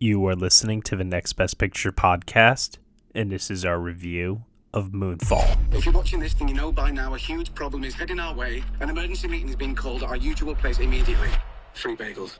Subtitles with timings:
[0.00, 2.76] You are listening to the Next Best Picture podcast,
[3.16, 5.56] and this is our review of Moonfall.
[5.74, 8.32] If you're watching this, then you know by now a huge problem is heading our
[8.32, 8.62] way.
[8.78, 11.30] An emergency meeting is being called at our usual place immediately.
[11.74, 12.38] Free bagels.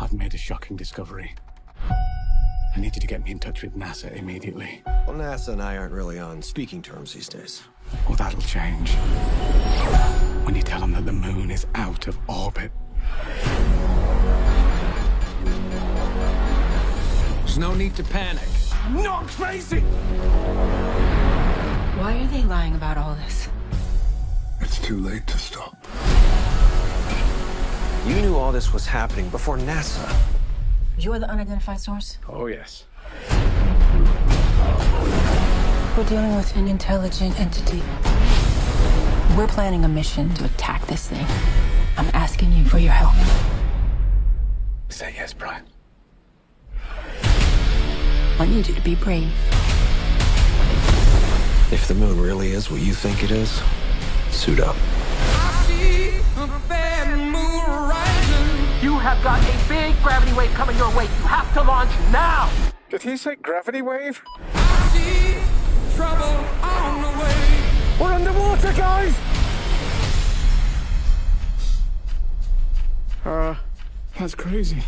[0.00, 1.32] I've made a shocking discovery.
[1.88, 4.82] I need you to get me in touch with NASA immediately.
[5.06, 7.62] Well, NASA and I aren't really on speaking terms these days.
[8.08, 8.90] Well, that'll change.
[10.42, 12.72] When you tell them that the moon is out of orbit.
[17.54, 18.48] There's no need to panic.
[18.82, 19.78] I'm not crazy!
[22.00, 23.48] Why are they lying about all this?
[24.60, 25.76] It's too late to stop.
[28.08, 30.12] You knew all this was happening before NASA.
[30.98, 32.18] You're the unidentified source?
[32.28, 32.86] Oh, yes.
[35.96, 37.84] We're dealing with an intelligent entity.
[39.36, 41.24] We're planning a mission to attack this thing.
[41.98, 43.14] I'm asking you for your help.
[44.88, 45.62] Say yes, Brian.
[48.38, 49.30] I need you to be brave.
[51.70, 53.62] If the moon really is what you think it is,
[54.30, 54.76] suit up.
[58.82, 61.04] You have got a big gravity wave coming your way.
[61.04, 62.50] You have to launch now.
[62.90, 64.20] Did he say gravity wave?
[65.94, 67.64] Trouble on the way.
[68.00, 69.14] We're underwater, guys!
[73.24, 73.54] Uh,
[74.18, 74.82] that's crazy.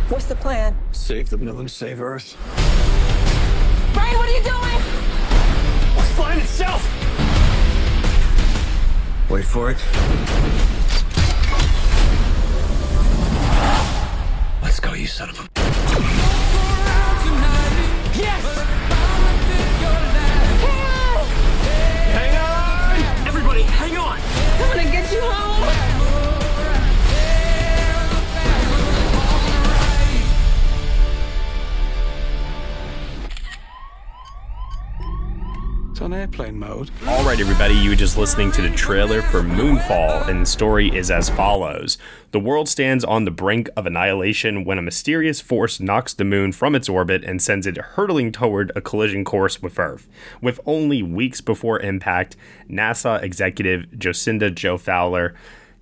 [0.10, 0.76] What's the plan?
[0.92, 2.36] Save the moon, save Earth.
[3.94, 4.82] Brian, what are you doing?
[5.98, 6.82] It's flying itself!
[9.30, 9.78] Wait for it.
[14.62, 15.42] Let's go, you son of a.
[22.16, 23.28] Hang on!
[23.28, 24.20] Everybody, hang on!
[24.20, 25.95] I'm gonna get you home.
[36.06, 36.92] On airplane mode.
[37.08, 40.96] All right, everybody, you were just listening to the trailer for Moonfall, and the story
[40.96, 41.98] is as follows
[42.30, 46.52] The world stands on the brink of annihilation when a mysterious force knocks the moon
[46.52, 50.08] from its orbit and sends it hurtling toward a collision course with Earth.
[50.44, 52.36] With only weeks before impact,
[52.70, 55.34] NASA executive Jocinda Jo Fowler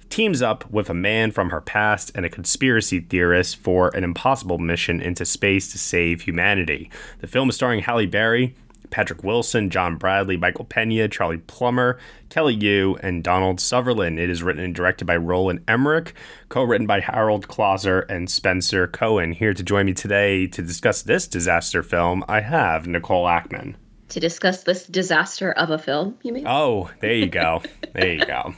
[0.10, 4.58] teams up with a man from her past and a conspiracy theorist for an impossible
[4.58, 6.90] mission into space to save humanity.
[7.20, 8.56] The film is starring Halle Berry,
[8.94, 11.98] Patrick Wilson, John Bradley, Michael Pena, Charlie Plummer,
[12.30, 14.20] Kelly Yu, and Donald Sutherland.
[14.20, 16.14] It is written and directed by Roland Emmerich,
[16.50, 19.32] co-written by Harald Kloser and Spencer Cohen.
[19.32, 23.74] Here to join me today to discuss this disaster film, I have Nicole Ackman.
[24.10, 26.46] to discuss this disaster of a film, you mean?
[26.48, 27.64] Oh, there you go.
[27.94, 28.54] there you go.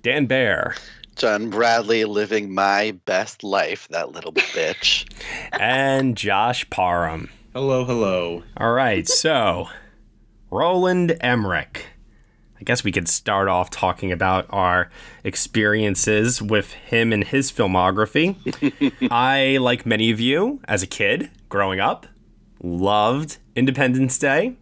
[0.00, 0.74] Dan Bear
[1.16, 5.06] John Bradley living my best life, that little bitch.
[5.52, 7.28] and Josh Parham.
[7.54, 8.42] Hello, hello.
[8.56, 9.68] All right, so
[10.50, 11.86] Roland Emmerich.
[12.58, 14.90] I guess we could start off talking about our
[15.22, 18.34] experiences with him and his filmography.
[19.08, 22.08] I, like many of you, as a kid growing up,
[22.60, 24.56] loved Independence Day.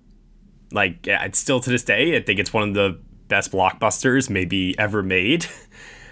[0.70, 4.28] Like, yeah, it's still to this day, I think it's one of the best blockbusters
[4.28, 5.46] maybe ever made.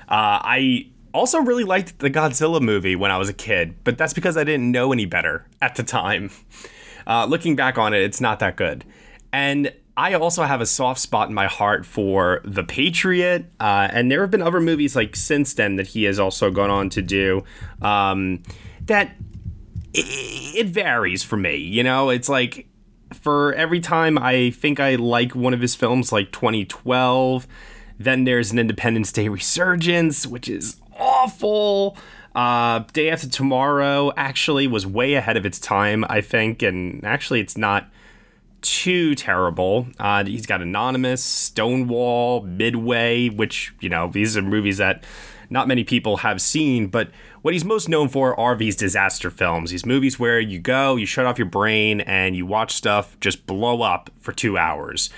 [0.09, 4.13] Uh, I also really liked the Godzilla movie when I was a kid, but that's
[4.13, 6.31] because I didn't know any better at the time.
[7.07, 8.85] Uh, looking back on it, it's not that good.
[9.33, 14.11] And I also have a soft spot in my heart for The Patriot, uh, and
[14.11, 17.03] there have been other movies like since then that he has also gone on to
[17.03, 17.45] do
[17.83, 18.43] um,
[18.87, 19.15] that
[19.93, 21.57] it, it varies for me.
[21.57, 22.67] You know, it's like
[23.13, 27.47] for every time I think I like one of his films, like 2012,
[27.99, 30.80] then there's an Independence Day resurgence, which is
[31.21, 31.97] awful.
[32.35, 37.41] Uh, Day After Tomorrow actually was way ahead of its time, I think, and actually
[37.41, 37.89] it's not
[38.63, 39.87] too terrible.
[39.99, 45.05] Uh, he's got Anonymous, Stonewall, Midway, which, you know, these are movies that
[45.49, 47.11] not many people have seen, but
[47.43, 49.71] what he's most known for are these disaster films.
[49.71, 53.47] These movies where you go, you shut off your brain, and you watch stuff just
[53.47, 55.11] blow up for two hours.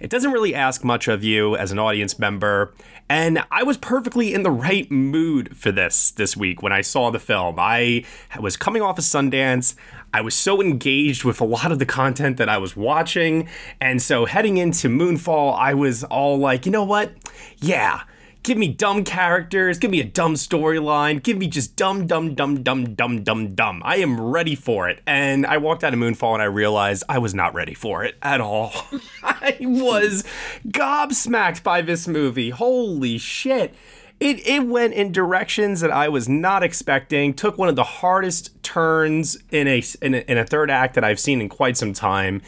[0.00, 2.72] It doesn't really ask much of you as an audience member.
[3.08, 7.10] And I was perfectly in the right mood for this this week when I saw
[7.10, 7.56] the film.
[7.58, 8.04] I
[8.40, 9.74] was coming off of Sundance.
[10.12, 13.48] I was so engaged with a lot of the content that I was watching.
[13.80, 17.12] And so heading into Moonfall, I was all like, you know what?
[17.58, 18.02] Yeah.
[18.44, 22.62] Give me dumb characters, give me a dumb storyline, give me just dumb, dumb, dumb,
[22.62, 23.82] dumb, dumb, dumb, dumb.
[23.82, 25.00] I am ready for it.
[25.06, 28.16] And I walked out of Moonfall and I realized I was not ready for it
[28.20, 28.74] at all.
[29.22, 30.24] I was
[30.68, 32.50] gobsmacked by this movie.
[32.50, 33.74] Holy shit
[34.20, 37.34] it it went in directions that I was not expecting.
[37.34, 41.04] Took one of the hardest turns in a in a, in a third act that
[41.04, 42.42] I've seen in quite some time,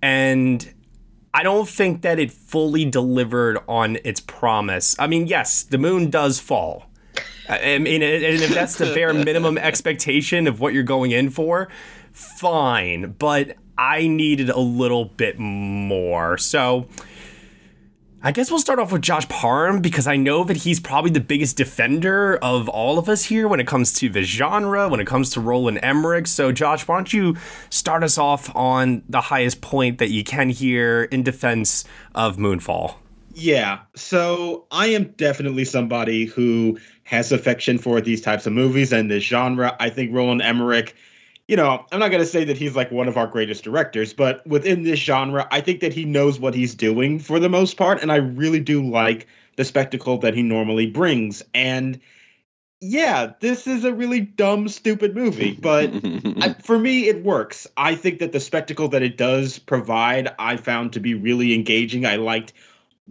[0.00, 0.72] and
[1.34, 4.94] I don't think that it fully delivered on its promise.
[4.98, 6.90] I mean, yes, the moon does fall.
[7.48, 11.68] I mean, and if that's the bare minimum expectation of what you're going in for,
[12.12, 13.16] fine.
[13.18, 16.38] But I needed a little bit more.
[16.38, 16.86] So
[18.24, 21.18] I guess we'll start off with Josh Parham because I know that he's probably the
[21.18, 25.08] biggest defender of all of us here when it comes to the genre, when it
[25.08, 26.28] comes to Roland Emmerich.
[26.28, 27.36] So, Josh, why don't you
[27.68, 31.84] start us off on the highest point that you can here in defense
[32.14, 32.94] of Moonfall?
[33.34, 33.80] Yeah.
[33.96, 39.24] So, I am definitely somebody who has affection for these types of movies and this
[39.24, 39.76] genre.
[39.80, 40.94] I think Roland Emmerich
[41.48, 44.14] you know, I'm not going to say that he's like one of our greatest directors,
[44.14, 47.76] but within this genre, I think that he knows what he's doing for the most
[47.76, 48.00] part.
[48.00, 51.42] And I really do like the spectacle that he normally brings.
[51.52, 52.00] And
[52.80, 55.90] yeah, this is a really dumb, stupid movie, but
[56.40, 57.66] I, for me, it works.
[57.76, 62.06] I think that the spectacle that it does provide, I found to be really engaging.
[62.06, 62.52] I liked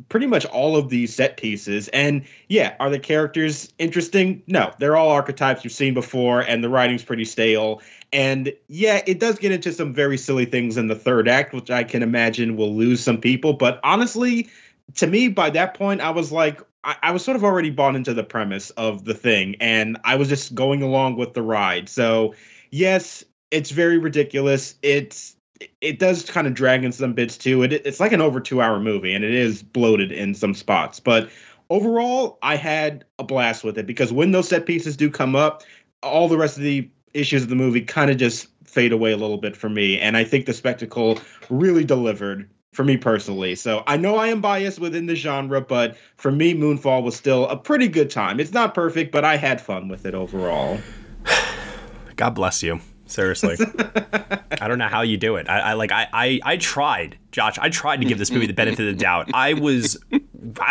[0.10, 1.88] pretty much all of these set pieces.
[1.90, 4.44] And yeah, are the characters interesting?
[4.48, 7.82] No, they're all archetypes you've seen before, and the writing's pretty stale.
[8.14, 11.70] And yeah, it does get into some very silly things in the third act, which
[11.70, 13.54] I can imagine will lose some people.
[13.54, 14.50] But honestly,
[14.96, 17.96] to me, by that point, I was like, I, I was sort of already bought
[17.96, 21.90] into the premise of the thing, and I was just going along with the ride.
[21.90, 22.36] So,
[22.70, 24.76] yes, it's very ridiculous.
[24.82, 25.36] It's
[25.82, 27.64] it does kind of drag in some bits too.
[27.64, 31.00] It, it's like an over two hour movie, and it is bloated in some spots.
[31.00, 31.30] But
[31.70, 35.64] overall, I had a blast with it because when those set pieces do come up,
[36.04, 39.18] all the rest of the issues of the movie kind of just fade away a
[39.18, 40.00] little bit for me.
[40.00, 41.20] And I think the spectacle
[41.50, 43.56] really delivered for me personally.
[43.56, 47.48] So I know I am biased within the genre, but for me, Moonfall was still
[47.50, 48.40] a pretty good time.
[48.40, 50.80] It's not perfect, but I had fun with it overall.
[52.16, 52.80] God bless you.
[53.12, 53.58] Seriously,
[54.62, 55.50] I don't know how you do it.
[55.50, 57.58] I, I like I, I I tried, Josh.
[57.60, 59.30] I tried to give this movie the benefit of the doubt.
[59.34, 59.98] I was,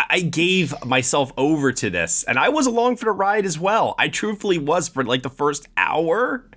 [0.09, 3.93] I gave myself over to this, and I was along for the ride as well.
[3.99, 6.49] I truthfully was for like the first hour.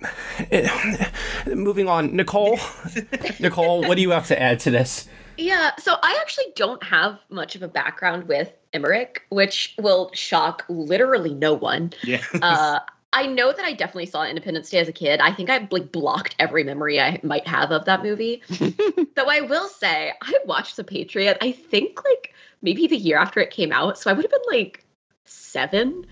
[1.46, 2.60] Moving on, Nicole.
[3.40, 5.08] Nicole, what do you have to add to this?
[5.36, 10.64] Yeah, so I actually don't have much of a background with Emmerich, which will shock
[10.68, 11.92] literally no one.
[12.04, 12.22] Yeah.
[12.40, 12.78] Uh,
[13.12, 15.20] I know that I definitely saw Independence Day as a kid.
[15.20, 18.42] I think I like blocked every memory I might have of that movie.
[18.48, 21.36] Though I will say I watched The Patriot.
[21.40, 23.98] I think like maybe the year after it came out.
[23.98, 24.84] So I would have been like
[25.26, 26.06] seven.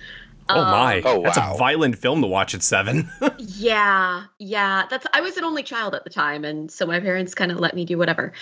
[0.49, 0.99] Oh my!
[0.99, 1.25] Um, oh, wow.
[1.25, 3.09] That's a violent film to watch at seven.
[3.39, 4.85] yeah, yeah.
[4.91, 7.61] That's I was an only child at the time, and so my parents kind of
[7.61, 8.33] let me do whatever.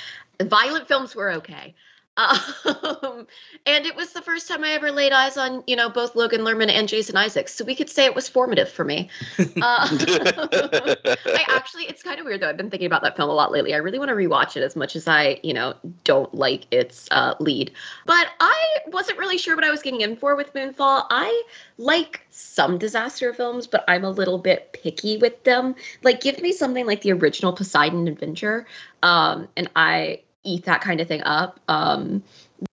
[0.42, 1.74] Violent films were okay.
[2.18, 3.28] Um,
[3.64, 6.40] and it was the first time I ever laid eyes on, you know, both Logan
[6.40, 7.54] Lerman and Jason Isaacs.
[7.54, 9.08] So we could say it was formative for me.
[9.60, 9.88] Uh,
[11.26, 12.48] I actually, it's kind of weird though.
[12.48, 13.74] I've been thinking about that film a lot lately.
[13.74, 17.08] I really want to rewatch it as much as I, you know, don't like its
[17.10, 17.72] uh, lead.
[18.06, 21.06] But I wasn't really sure what I was getting in for with Moonfall.
[21.10, 21.42] I
[21.76, 25.74] like some disaster films, but I'm a little bit picky with them.
[26.02, 28.66] Like, give me something like the original Poseidon Adventure.
[29.02, 31.60] Um, and I eat that kind of thing up.
[31.68, 32.22] Um,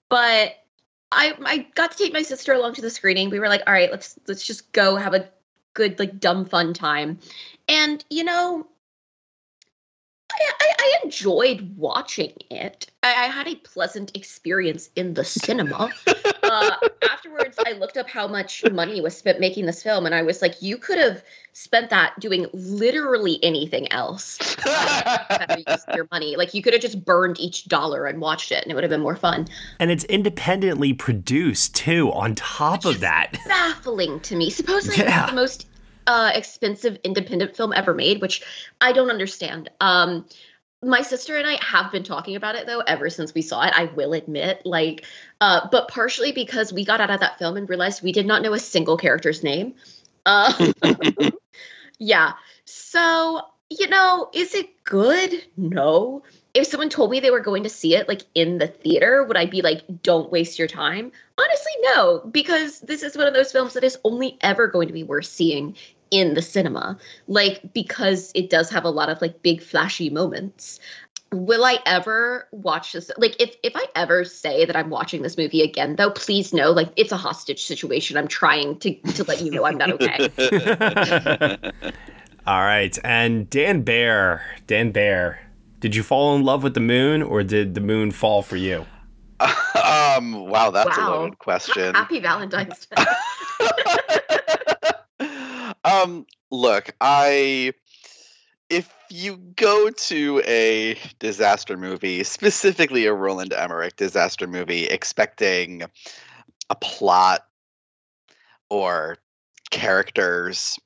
[0.10, 0.55] but
[1.12, 3.29] I I got to take my sister along to the screening.
[3.29, 5.29] We were like, all right, let's let's just go have a
[5.74, 7.19] good like dumb fun time.
[7.67, 8.67] And you know,
[10.36, 12.92] I, I, I enjoyed watching it.
[13.04, 15.89] I, I, had a pleasant experience in the cinema.
[16.44, 16.72] uh,
[17.10, 20.42] afterwards, I looked up how much money was spent making this film, and I was
[20.42, 21.24] like, you could have
[21.54, 24.58] spent that doing literally anything else.
[24.65, 25.58] Uh,
[25.96, 26.36] your money.
[26.36, 28.92] Like, you could have just burned each dollar and watched it, and it would have
[28.92, 29.48] been more fun.
[29.80, 33.38] And it's independently produced, too, on top Which of that.
[33.48, 34.50] Baffling to me.
[34.50, 35.27] Supposedly, yeah.
[35.27, 35.68] the most
[36.07, 38.43] uh, expensive independent film ever made, which
[38.81, 39.69] I don't understand.
[39.79, 40.25] Um,
[40.83, 43.74] my sister and I have been talking about it though ever since we saw it.
[43.75, 45.05] I will admit, like,
[45.41, 48.41] uh, but partially because we got out of that film and realized we did not
[48.41, 49.75] know a single character's name.
[50.25, 50.71] Uh,
[52.00, 52.33] yeah.
[52.65, 55.43] So you know, is it good?
[55.57, 56.24] No.
[56.53, 59.35] If someone told me they were going to see it like in the theater, would
[59.35, 61.12] I be like, don't waste your time?
[61.38, 64.93] Honestly, no, because this is one of those films that is only ever going to
[64.93, 65.75] be worth seeing
[66.15, 66.98] in the cinema.
[67.27, 70.79] Like, because it does have a lot of like big flashy moments.
[71.34, 73.12] Will I ever watch this?
[73.17, 76.72] Like, if if I ever say that I'm watching this movie again, though, please know,
[76.72, 78.15] like, it's a hostage situation.
[78.15, 80.29] I'm trying to to let you know I'm not okay.
[82.48, 85.39] All right, and Dan Bear, Dan Bear,
[85.79, 88.86] did you fall in love with the moon, or did the moon fall for you?
[89.41, 91.10] um, wow, that's Wow.
[91.10, 91.93] a loaded question.
[91.95, 93.03] Happy Valentine's Day.
[95.86, 97.74] Um, look, I
[98.70, 105.84] if you go to a disaster movie, specifically a Roland Emmerich disaster movie, expecting
[106.70, 107.46] a plot
[108.70, 109.18] or
[109.70, 110.80] characters,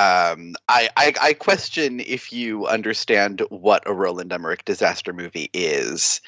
[0.00, 6.22] um, I, I I question if you understand what a Roland Emmerich disaster movie is.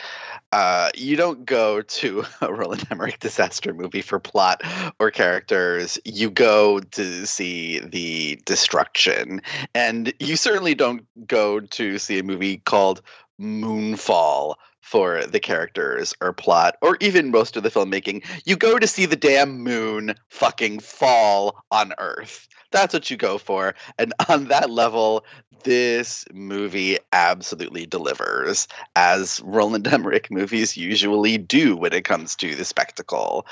[0.52, 4.60] Uh, you don't go to a Roland Emmerich disaster movie for plot
[4.98, 5.98] or characters.
[6.04, 9.40] You go to see the destruction,
[9.74, 13.00] and you certainly don't go to see a movie called
[13.40, 18.24] Moonfall for the characters or plot or even most of the filmmaking.
[18.44, 22.48] You go to see the damn moon fucking fall on Earth.
[22.72, 23.74] That's what you go for.
[23.98, 25.24] And on that level,
[25.62, 32.64] this movie absolutely delivers, as Roland Emmerich movies usually do when it comes to the
[32.64, 33.46] spectacle.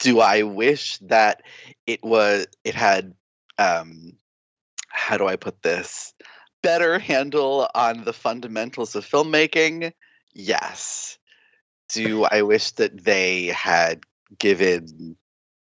[0.00, 1.42] Do I wish that
[1.86, 3.14] it was it had
[3.58, 4.12] um
[4.88, 6.12] how do I put this?
[6.62, 9.92] Better handle on the fundamentals of filmmaking?
[10.38, 11.16] Yes.
[11.88, 14.04] Do I wish that they had
[14.38, 15.16] given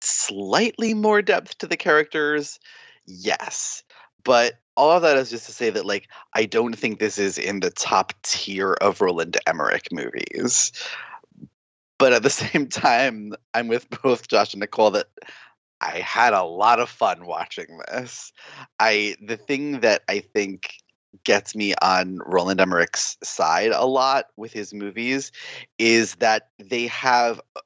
[0.02, 2.60] slightly more depth to the characters?
[3.06, 3.84] Yes.
[4.26, 7.38] But all of that is just to say that like I don't think this is
[7.38, 10.74] in the top tier of Roland Emmerich movies.
[11.98, 15.08] But at the same time, I'm with both Josh and Nicole that
[15.80, 18.34] I had a lot of fun watching this.
[18.78, 20.79] I the thing that I think
[21.24, 25.32] gets me on Roland Emmerich's side a lot with his movies
[25.78, 27.62] is that they have uh,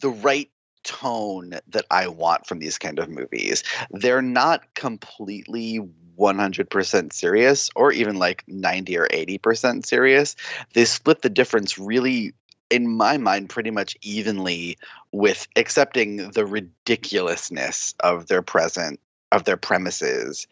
[0.00, 0.50] the right
[0.82, 3.62] tone that I want from these kind of movies.
[3.90, 5.80] They're not completely
[6.18, 10.36] 100% serious or even like 90 or 80% serious.
[10.74, 12.34] They split the difference really
[12.70, 14.78] in my mind pretty much evenly
[15.12, 19.00] with accepting the ridiculousness of their present
[19.32, 20.46] of their premises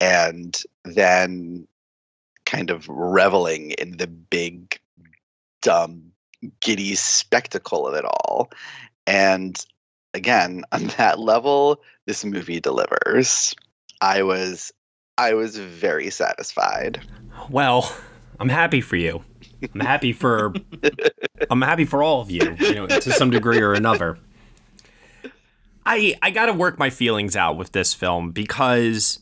[0.00, 1.66] and then
[2.44, 4.78] kind of reveling in the big
[5.60, 6.02] dumb
[6.60, 8.50] giddy spectacle of it all
[9.06, 9.64] and
[10.14, 13.54] again on that level this movie delivers
[14.00, 14.72] i was
[15.18, 17.00] i was very satisfied
[17.50, 17.94] Well,
[18.40, 19.22] I'm happy for you.
[19.74, 20.52] I'm happy for
[21.50, 24.18] I'm happy for all of you, you know, to some degree or another.
[25.84, 29.18] I I got to work my feelings out with this film because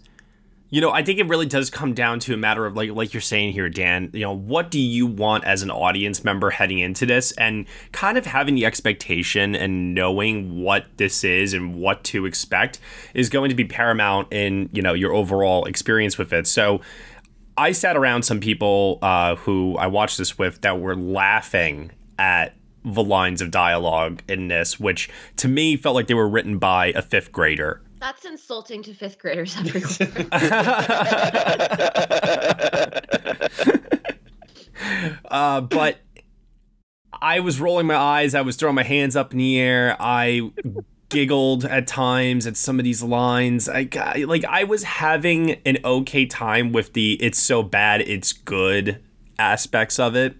[0.73, 3.13] you know, I think it really does come down to a matter of like like
[3.13, 6.79] you're saying here Dan, you know, what do you want as an audience member heading
[6.79, 12.05] into this and kind of having the expectation and knowing what this is and what
[12.05, 12.79] to expect
[13.15, 16.47] is going to be paramount in, you know, your overall experience with it.
[16.47, 16.81] So
[17.57, 22.55] I sat around some people uh, who I watched this with that were laughing at
[22.85, 26.87] the lines of dialogue in this, which to me felt like they were written by
[26.87, 27.83] a fifth grader.
[28.01, 30.31] That's insulting to fifth graders everywhere.
[35.31, 35.99] Uh, but
[37.23, 38.35] I was rolling my eyes.
[38.35, 39.97] I was throwing my hands up in the air.
[40.01, 40.51] I
[41.09, 43.69] giggled at times at some of these lines.
[43.69, 43.89] I
[44.27, 49.03] like I was having an okay time with the "it's so bad it's good"
[49.39, 50.37] aspects of it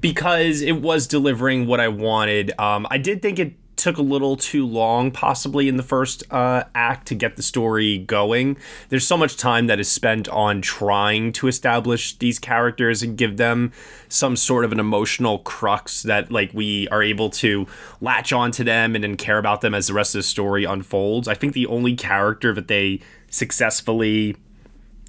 [0.00, 2.52] because it was delivering what I wanted.
[2.58, 6.64] Um, I did think it took a little too long, possibly in the first uh,
[6.74, 8.56] act, to get the story going.
[8.88, 13.36] There's so much time that is spent on trying to establish these characters and give
[13.36, 13.72] them
[14.08, 17.68] some sort of an emotional crux that, like, we are able to
[18.00, 21.28] latch onto them and then care about them as the rest of the story unfolds.
[21.28, 22.98] I think the only character that they
[23.30, 24.34] successfully,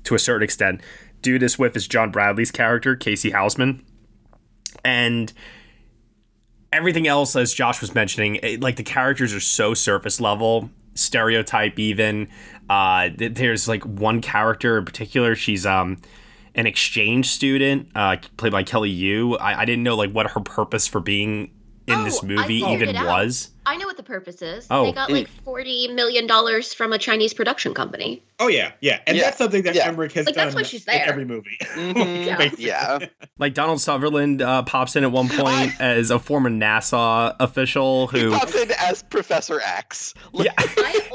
[0.03, 0.81] to a certain extent,
[1.23, 3.83] do this with is John Bradley's character, Casey Houseman.
[4.83, 5.31] And
[6.71, 11.79] everything else, as Josh was mentioning, it, like the characters are so surface level, stereotype
[11.79, 12.29] even.
[12.69, 15.35] Uh, there's like one character in particular.
[15.35, 15.97] She's um
[16.55, 19.37] an exchange student, uh, played by Kelly Yu.
[19.37, 21.51] I, I didn't know like what her purpose for being
[21.87, 23.51] in this Oh, I movie even was.
[23.69, 24.65] I know what the purpose is.
[24.71, 24.83] Oh.
[24.85, 28.23] They got like forty million dollars from a Chinese production company.
[28.39, 29.87] Oh yeah, yeah, and Yeah, that's something that yeah.
[29.87, 31.05] Emmerich has Like, done that's why she's in there.
[31.07, 31.57] every movie.
[31.75, 32.65] Mhm, Basically.
[32.65, 32.99] yeah.
[33.37, 38.21] Like Donald Sutherland uh, pops in at one point as a former NASA official He
[38.21, 38.31] who.
[38.31, 40.13] pops in as Professor X.
[40.33, 40.51] Yeah,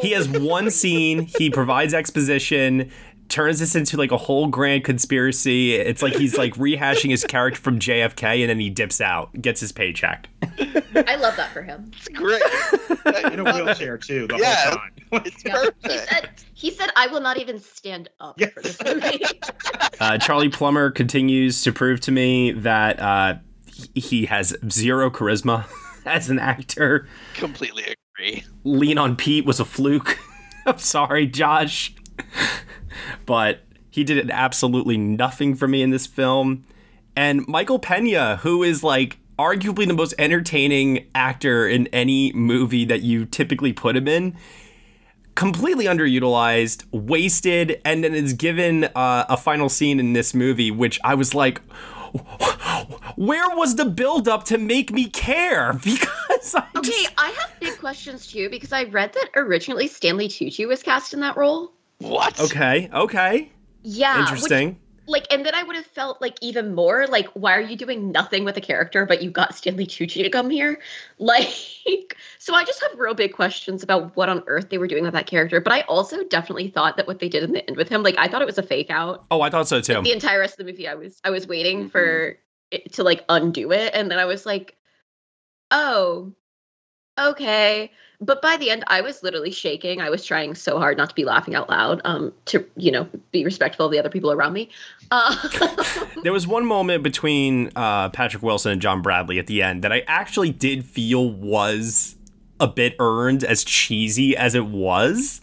[0.00, 1.28] he has one scene.
[1.38, 2.90] He provides exposition,
[3.28, 5.75] turns this into like a whole grand conspiracy.
[5.75, 9.61] It's like he's like rehashing his character from JFK, and then he dips out, gets
[9.61, 10.28] his paycheck.
[10.97, 11.90] I love that for him.
[11.97, 13.33] It's great.
[13.33, 14.54] in a wheelchair too the Yeah.
[14.71, 15.23] whole time.
[15.26, 15.64] It's Yeah.
[15.83, 19.25] He said he said I will not even stand up for this movie.
[20.00, 23.35] Uh, Charlie Plummer continues to prove to me that uh,
[23.95, 25.66] he- he has zero charisma
[26.04, 27.07] as an actor.
[27.35, 27.85] Completely
[28.19, 28.43] agree.
[28.64, 30.19] Lean on Pete was a fluke.
[30.66, 31.95] I'm sorry, Josh.
[33.26, 33.60] But
[33.90, 36.64] he did absolutely nothing for me in this film.
[37.16, 43.02] And Michael Pena, who is like arguably the most entertaining actor in any movie that
[43.02, 44.36] you typically put him in,
[45.34, 51.00] completely underutilized, wasted, and then is given uh, a final scene in this movie, which
[51.04, 51.60] I was like,
[53.16, 55.78] where was the buildup to make me care?
[55.84, 60.28] Because I Okay, just, I have big questions too because I read that originally Stanley
[60.28, 61.72] Tucci was cast in that role.
[62.08, 62.38] What?
[62.40, 63.50] okay, okay,
[63.82, 64.78] Yeah, which- interesting.
[65.06, 68.11] like, and then I would have felt like even more like, why are you doing
[68.12, 70.80] nothing with a character, but you got Stanley Tucci to come here?
[71.18, 75.04] Like, so I just have real big questions about what on earth they were doing
[75.04, 75.61] with that character.
[75.61, 78.16] But I also definitely thought that what they did in the end with him, like,
[78.18, 79.25] I thought it was a fake out.
[79.30, 80.00] Oh, I thought so too.
[80.02, 81.88] the entire rest of the movie i was i was waiting Mm-hmm.
[81.88, 82.38] for
[82.70, 84.76] it to like undo it and then i was like
[85.70, 86.32] oh
[87.18, 87.90] okay
[88.21, 91.14] but by the end i was literally shaking i was trying so hard not to
[91.14, 94.52] be laughing out loud um to you know be respectful of the other people around
[94.52, 94.68] me
[95.11, 95.49] uh,
[96.25, 99.92] There was one moment between uh, Patrick Wilson and John Bradley at the end that
[99.92, 102.16] I actually did feel was
[102.59, 105.42] a bit earned, as cheesy as it was.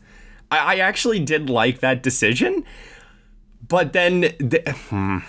[0.50, 2.64] I, I actually did like that decision.
[3.68, 5.20] But then, the, hmm.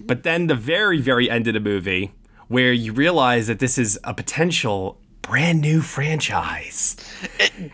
[0.00, 2.12] but then the very, very end of the movie,
[2.48, 6.96] where you realize that this is a potential brand new franchise.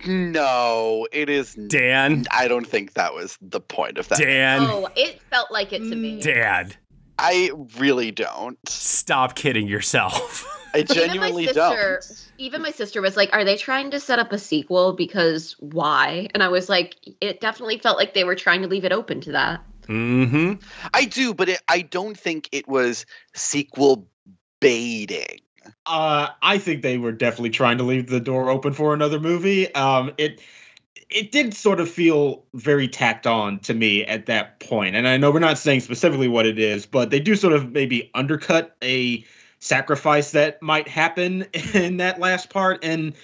[0.07, 1.55] No, it is.
[1.55, 4.19] Dan, I don't think that was the point of that.
[4.19, 6.77] Dan, oh it felt like it to me Dad,
[7.19, 8.59] I really don't.
[8.69, 10.47] stop kidding yourself.
[10.75, 12.31] I even genuinely sister don't.
[12.39, 16.29] even my sister was like are they trying to set up a sequel because why
[16.33, 19.21] and i was like it definitely felt like they were trying to leave it open
[19.21, 20.55] to that mm-hmm.
[20.95, 24.09] I do, but it, I don't think it was sequel
[24.61, 25.41] baiting.
[25.87, 29.73] Uh, I think they were definitely trying to leave the door open for another movie.
[29.75, 30.41] Um, it
[31.11, 35.17] it did sort of feel very tacked on to me at that point, and I
[35.17, 38.77] know we're not saying specifically what it is, but they do sort of maybe undercut
[38.83, 39.25] a
[39.59, 41.43] sacrifice that might happen
[41.75, 43.15] in that last part and.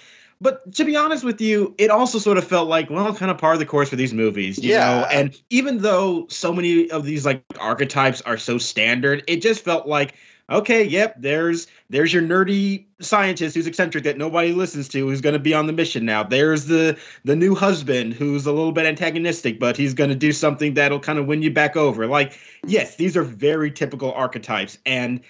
[0.41, 3.37] But to be honest with you, it also sort of felt like, well, kind of
[3.37, 4.85] par of the course for these movies, you Yeah.
[5.01, 5.05] know.
[5.11, 9.85] And even though so many of these like archetypes are so standard, it just felt
[9.85, 10.15] like,
[10.49, 15.33] okay, yep, there's there's your nerdy scientist who's eccentric that nobody listens to, who's going
[15.33, 16.23] to be on the mission now.
[16.23, 20.31] There's the the new husband who's a little bit antagonistic, but he's going to do
[20.31, 22.07] something that'll kind of win you back over.
[22.07, 25.21] Like, yes, these are very typical archetypes, and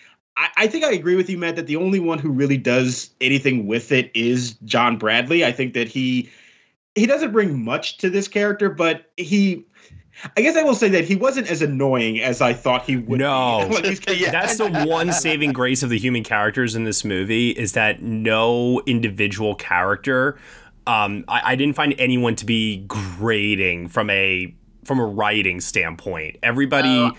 [0.55, 3.67] I, think I agree with you, Matt, that the only one who really does anything
[3.67, 5.43] with it is John Bradley.
[5.43, 6.29] I think that he
[6.95, 9.65] he doesn't bring much to this character, but he.
[10.36, 13.19] I guess I will say that he wasn't as annoying as I thought he would.
[13.19, 13.65] No.
[13.69, 13.75] be.
[13.79, 17.05] Like, he's kind of- That's the one saving grace of the human characters in this
[17.05, 20.38] movie is that no individual character.
[20.88, 24.53] Um, I, I didn't find anyone to be grating from a
[24.86, 26.38] from a writing standpoint.
[26.41, 27.12] Everybody,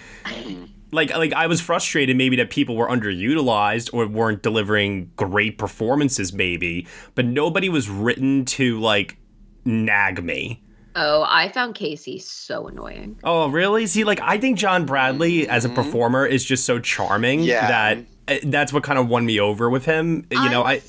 [0.93, 6.33] like like I was frustrated maybe that people were underutilized or weren't delivering great performances,
[6.33, 9.17] maybe, but nobody was written to like
[9.65, 10.63] nag me.
[10.97, 13.19] Oh, I found Casey so annoying.
[13.23, 13.87] Oh, really?
[13.87, 17.69] See, like I think John Bradley as a performer is just so charming Yeah.
[17.69, 17.99] that
[18.29, 20.27] uh, that's what kind of won me over with him.
[20.31, 20.83] You know, I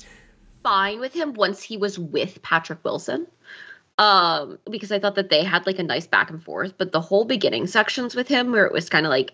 [0.62, 3.26] fine with him once he was with Patrick Wilson.
[3.98, 7.00] Um, because I thought that they had like a nice back and forth, but the
[7.00, 9.32] whole beginning sections with him where it was kind of like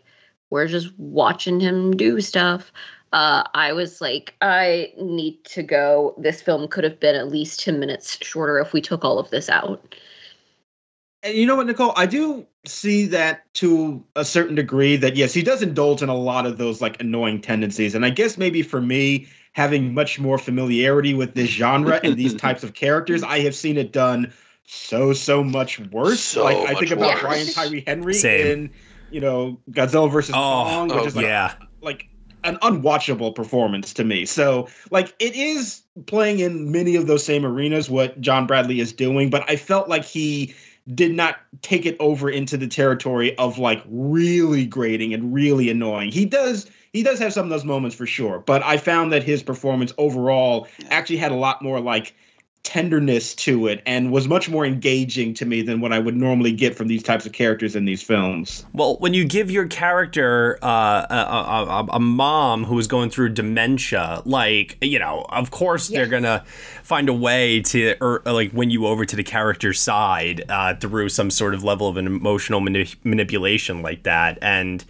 [0.50, 2.72] we're just watching him do stuff.
[3.12, 6.14] Uh, I was like, I need to go.
[6.18, 9.31] This film could have been at least 10 minutes shorter if we took all of
[9.31, 9.94] this out.
[11.22, 11.92] And you know what, Nicole?
[11.96, 16.16] I do see that to a certain degree that yes, he does indulge in a
[16.16, 17.94] lot of those like annoying tendencies.
[17.94, 22.35] And I guess maybe for me, having much more familiarity with this genre and these
[22.40, 24.33] types of characters, I have seen it done
[24.64, 26.20] so so much worse.
[26.20, 27.22] So like I think about worse.
[27.22, 28.46] Brian Tyree Henry Same.
[28.46, 28.70] in
[29.11, 31.54] you know, Godzilla versus Oh, Kong, which oh, is like, yeah.
[31.81, 32.09] like
[32.44, 34.24] an unwatchable performance to me.
[34.26, 38.92] So, like, it is playing in many of those same arenas what John Bradley is
[38.92, 40.54] doing, but I felt like he
[40.94, 46.11] did not take it over into the territory of like really grating and really annoying.
[46.11, 49.22] He does he does have some of those moments for sure, but I found that
[49.22, 52.14] his performance overall actually had a lot more like
[52.62, 56.53] tenderness to it and was much more engaging to me than what I would normally
[56.53, 58.66] get from these types of characters in these films.
[58.75, 63.11] Well, when you give your character uh, a, a, a, a mom who is going
[63.11, 66.44] through dementia, like you know, of course they're gonna
[66.83, 71.09] find a way to or, like win you over to the character's side uh, through
[71.09, 74.85] some sort of level of an emotional mani- manipulation like that, and.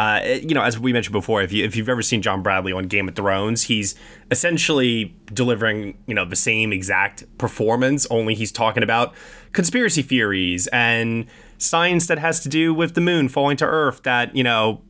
[0.00, 2.72] Uh, you know, as we mentioned before, if you if you've ever seen John Bradley
[2.72, 3.94] on Game of Thrones, he's
[4.30, 9.12] essentially delivering you know the same exact performance, only he's talking about
[9.52, 11.26] conspiracy theories and
[11.58, 14.02] science that has to do with the moon falling to Earth.
[14.04, 14.80] That you know,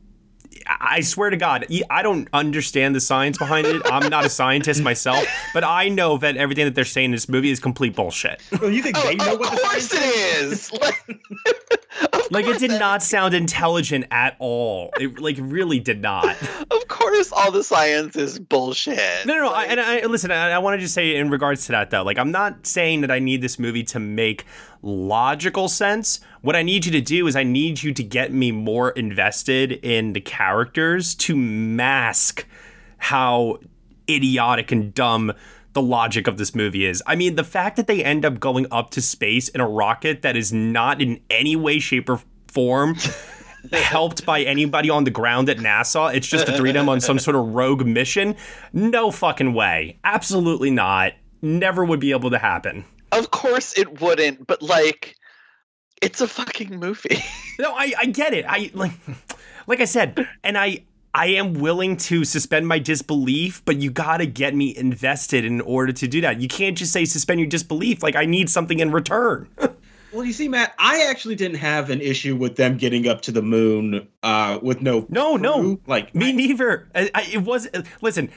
[0.67, 3.81] I swear to God, I don't understand the science behind it.
[3.85, 7.29] I'm not a scientist myself, but I know that everything that they're saying in this
[7.29, 8.41] movie is complete bullshit.
[8.61, 10.71] Well, you think they know what the course it is.
[10.73, 11.03] Like,
[12.31, 14.91] Like it did not sound intelligent at all.
[14.99, 16.37] It like really did not.
[16.71, 19.25] of course, all the science is bullshit.
[19.25, 19.49] No, no, no.
[19.51, 20.31] I, and I listen.
[20.31, 23.01] I, I want to just say in regards to that though, like I'm not saying
[23.01, 24.45] that I need this movie to make
[24.81, 26.19] logical sense.
[26.41, 29.71] What I need you to do is I need you to get me more invested
[29.71, 32.45] in the characters to mask
[32.97, 33.59] how
[34.09, 35.33] idiotic and dumb
[35.73, 37.01] the logic of this movie is.
[37.05, 40.21] I mean, the fact that they end up going up to space in a rocket
[40.21, 42.95] that is not in any way, shape, or form
[43.71, 46.13] helped by anybody on the ground at NASA.
[46.13, 48.35] It's just the three of them on some sort of rogue mission.
[48.73, 49.99] No fucking way.
[50.03, 51.13] Absolutely not.
[51.41, 52.85] Never would be able to happen.
[53.11, 55.15] Of course it wouldn't, but like,
[56.01, 57.17] it's a fucking movie.
[57.59, 58.43] No, I, I get it.
[58.47, 58.93] I like
[59.67, 64.25] like I said, and I I am willing to suspend my disbelief, but you gotta
[64.25, 66.41] get me invested in order to do that.
[66.41, 68.01] You can't just say suspend your disbelief.
[68.01, 69.47] Like I need something in return.
[70.11, 73.31] Well, you see, Matt, I actually didn't have an issue with them getting up to
[73.31, 75.05] the moon uh, with no.
[75.07, 76.89] No, no, like me neither.
[76.93, 77.69] I, I, it was.
[78.01, 78.29] Listen,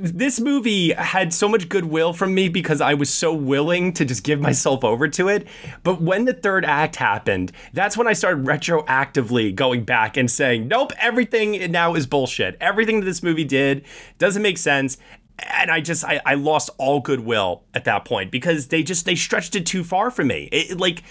[0.00, 4.24] this movie had so much goodwill from me because I was so willing to just
[4.24, 5.46] give myself over to it.
[5.82, 10.68] But when the third act happened, that's when I started retroactively going back and saying,
[10.68, 12.56] nope, everything now is bullshit.
[12.60, 13.84] Everything that this movie did
[14.18, 14.98] doesn't make sense.
[15.38, 19.14] And I just I, I lost all goodwill at that point because they just they
[19.14, 20.48] stretched it too far for me.
[20.52, 21.02] It, like,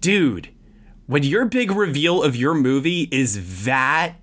[0.00, 0.50] dude,
[1.06, 4.16] when your big reveal of your movie is that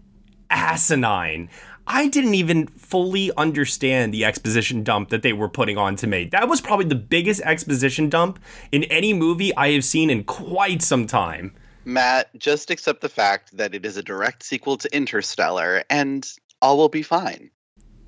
[0.54, 1.50] asinine.
[1.86, 6.26] I didn't even fully understand the exposition dump that they were putting on to me.
[6.32, 8.40] That was probably the biggest exposition dump
[8.72, 11.54] in any movie I have seen in quite some time.
[11.86, 16.78] Matt, just accept the fact that it is a direct sequel to Interstellar, and all
[16.78, 17.50] will be fine.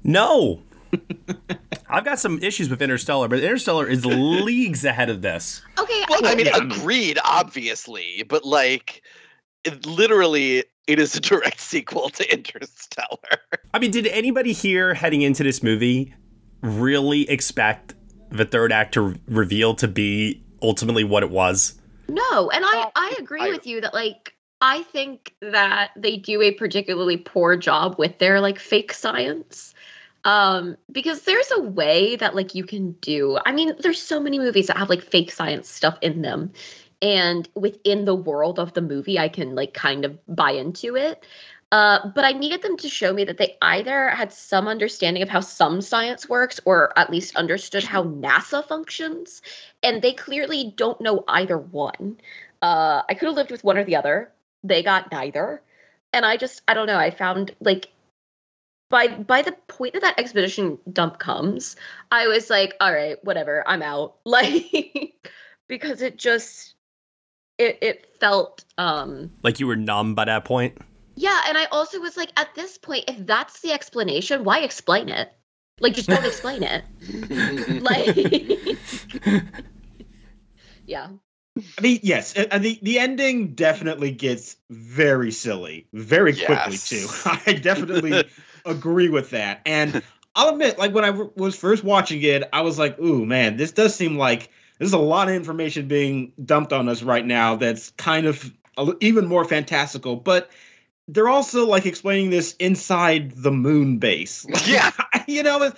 [0.04, 0.62] No.
[1.90, 5.62] I've got some issues with Interstellar, but Interstellar is leagues ahead of this.
[5.78, 6.58] Okay, Well, I, I mean, yeah.
[6.58, 9.02] agreed, obviously, but like,
[9.66, 13.40] it, literally, it is a direct sequel to Interstellar.
[13.74, 16.14] I mean, did anybody here heading into this movie
[16.62, 17.94] really expect
[18.32, 21.80] the third act to reveal to be ultimately what it was?
[22.08, 26.42] No, and I I agree I- with you that like I think that they do
[26.42, 29.74] a particularly poor job with their like fake science.
[30.24, 33.38] Um because there's a way that like you can do.
[33.46, 36.52] I mean, there's so many movies that have like fake science stuff in them.
[37.06, 41.24] And within the world of the movie, I can like kind of buy into it.
[41.72, 45.30] Uh, but I needed them to show me that they either had some understanding of
[45.30, 49.44] how some science works or at least understood how NASA functions.
[49.84, 52.18] And they clearly don't know either one.
[52.64, 54.32] Uh, I could have lived with one or the other.
[54.64, 55.62] They got neither.
[56.12, 56.98] And I just, I don't know.
[56.98, 57.90] I found like
[58.90, 61.76] by by the point that that expedition dump comes,
[62.10, 64.16] I was like, all right, whatever, I'm out.
[64.26, 65.14] Like
[65.68, 66.75] because it just
[67.58, 70.78] it it felt um Like you were numb by that point?
[71.16, 75.08] yeah, and I also was like, at this point, if that's the explanation, why explain
[75.10, 75.32] it?
[75.80, 76.84] Like, just don't explain it.
[77.82, 78.16] Like,
[80.86, 81.08] yeah.
[81.78, 86.90] I mean, yes, and and the the ending definitely gets very silly very quickly Yes.
[86.90, 87.30] too.
[87.48, 88.26] I definitely
[88.66, 90.02] agree with that, and
[90.36, 93.56] I'll admit, like when I w- was first watching it, I was like, "Ooh, man,
[93.58, 97.56] this does seem like there's a lot of information being dumped on us right now.
[97.56, 98.52] That's kind of
[99.00, 100.50] even more fantastical." But
[101.08, 104.46] they're also like explaining this inside the moon base.
[104.66, 104.92] Yeah.
[105.28, 105.76] you know, at,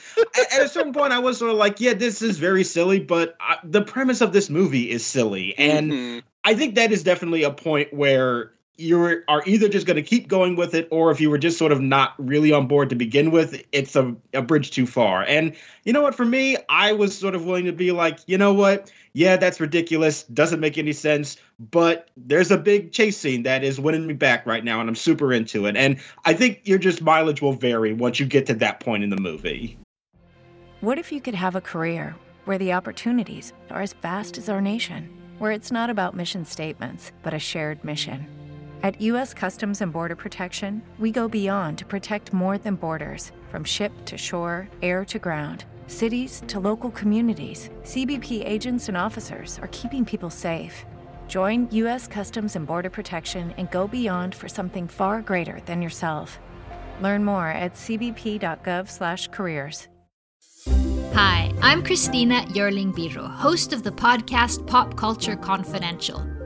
[0.53, 3.35] at a certain point, I was sort of like, "Yeah, this is very silly," but
[3.39, 6.23] I, the premise of this movie is silly, and Mhm.
[6.43, 10.27] I think that is definitely a point where you are either just going to keep
[10.27, 12.95] going with it or if you were just sort of not really on board to
[12.95, 15.23] begin with it's a, a bridge too far.
[15.23, 16.15] And you know what?
[16.15, 18.91] For me i was sort of willing to be like you know what?
[19.13, 20.23] Yeah that's ridiculous.
[20.23, 24.45] Doesn't make any sense but there's a big chase scene that is winning me back
[24.45, 25.75] right now and i'm super into it.
[25.75, 29.09] And i think your just mileage will vary once you get to that point in
[29.09, 29.77] the movie.
[30.81, 34.61] What if you could have a career where the opportunities are as vast as our
[34.61, 38.27] nation where it's not about mission statements but a shared mission
[38.83, 39.33] at U.S.
[39.33, 44.17] Customs and Border Protection, we go beyond to protect more than borders from ship to
[44.17, 47.69] shore, air to ground, cities to local communities.
[47.83, 50.85] CBP agents and officers are keeping people safe.
[51.27, 52.07] Join U.S.
[52.07, 56.39] Customs and Border Protection and go beyond for something far greater than yourself.
[57.01, 59.87] Learn more at cbp.gov/careers.
[61.13, 66.36] Hi, I'm Christina Yerling Biro, host of the podcast Pop Culture Confidential.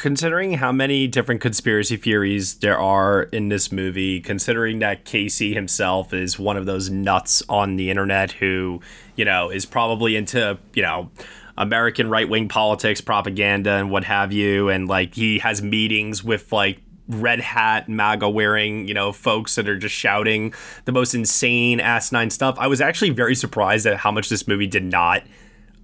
[0.00, 6.12] considering how many different conspiracy theories there are in this movie, considering that Casey himself
[6.12, 8.80] is one of those nuts on the internet who,
[9.16, 11.10] you know, is probably into, you know,
[11.58, 14.68] American right wing politics, propaganda, and what have you.
[14.68, 19.68] And like he has meetings with like red hat MAGA wearing, you know, folks that
[19.68, 20.52] are just shouting
[20.84, 22.56] the most insane asinine stuff.
[22.58, 25.22] I was actually very surprised at how much this movie did not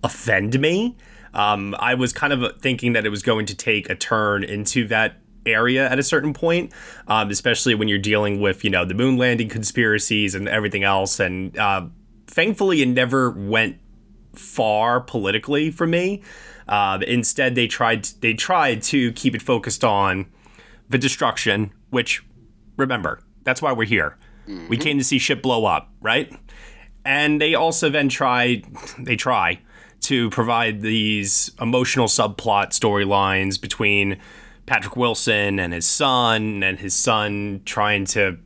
[0.05, 0.97] offend me.
[1.35, 4.87] Um, I was kind of thinking that it was going to take a turn into
[4.89, 5.17] that
[5.47, 6.73] area at a certain point,
[7.09, 11.21] um, especially when you're dealing with you know the moon landing conspiracies and everything else.
[11.21, 11.87] And uh,
[12.27, 13.79] thankfully, it never went
[14.35, 16.23] far politically for me.
[16.69, 20.27] Uh, instead, they tried they tried to keep it focused on
[20.89, 22.25] the destruction, which
[22.77, 24.17] remember that's why we're here.
[24.47, 24.69] Mm-hmm.
[24.69, 26.33] We came to see shit blow up, right?
[27.05, 28.63] And they also then try
[28.99, 29.61] they try
[30.03, 34.19] to provide these emotional subplot storylines between
[34.67, 38.39] Patrick Wilson and his son, and his son trying to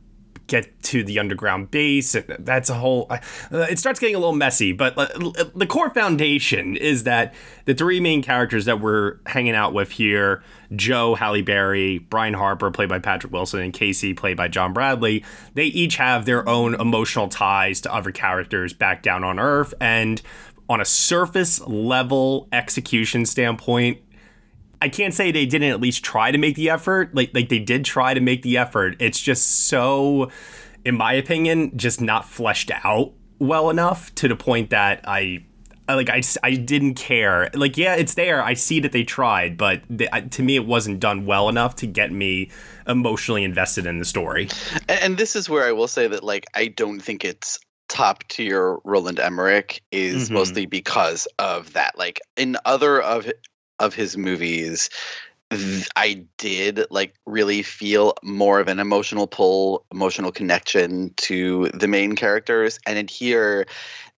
[0.47, 2.15] get to the underground base.
[2.15, 3.07] and That's a whole.
[3.09, 3.19] Uh,
[3.51, 7.33] it starts getting a little messy, but the core foundation is that
[7.65, 10.43] the three main characters that we're hanging out with here
[10.75, 15.23] Jo, Halle Berry, Brian Harper, played by Patrick Wilson, and Casey, played by John Bradley
[15.53, 19.73] they each have their own emotional ties to other characters back down on Earth.
[19.79, 20.21] And
[20.69, 23.99] on a surface level execution standpoint,
[24.81, 27.13] I can't say they didn't at least try to make the effort.
[27.15, 28.95] Like like they did try to make the effort.
[28.99, 30.31] It's just so
[30.85, 35.43] in my opinion just not fleshed out well enough to the point that I
[35.87, 37.49] like I, I didn't care.
[37.53, 38.43] Like yeah, it's there.
[38.43, 41.87] I see that they tried, but they, to me it wasn't done well enough to
[41.87, 42.51] get me
[42.87, 44.49] emotionally invested in the story.
[44.87, 47.59] And this is where I will say that like I don't think it's
[47.89, 50.33] top tier Roland Emmerich is mm-hmm.
[50.33, 51.97] mostly because of that.
[51.97, 53.31] Like in other of
[53.79, 54.89] of his movies,
[55.95, 62.15] I did like really feel more of an emotional pull, emotional connection to the main
[62.15, 63.65] characters, and in here,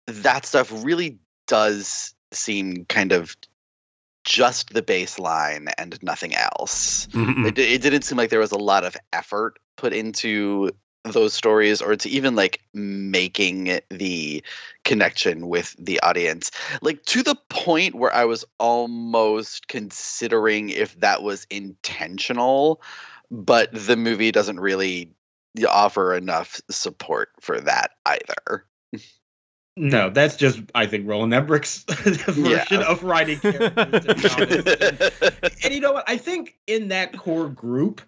[0.07, 3.37] that stuff really does seem kind of
[4.25, 7.07] just the baseline and nothing else.
[7.09, 7.47] Mm-hmm.
[7.47, 10.71] It, it, didn't seem like there was a lot of effort put into
[11.13, 14.43] those stories or to even like making the
[14.85, 16.51] connection with the audience
[16.83, 22.81] like to the point where i was almost considering if that was intentional
[23.31, 25.11] but the movie doesn't really
[25.69, 28.65] offer enough support for that either
[29.79, 32.91] no, that's just I think Roland Emmerich's version yeah.
[32.91, 34.35] of writing characters.
[34.37, 36.05] and, and you know what?
[36.09, 38.03] I think in that core group,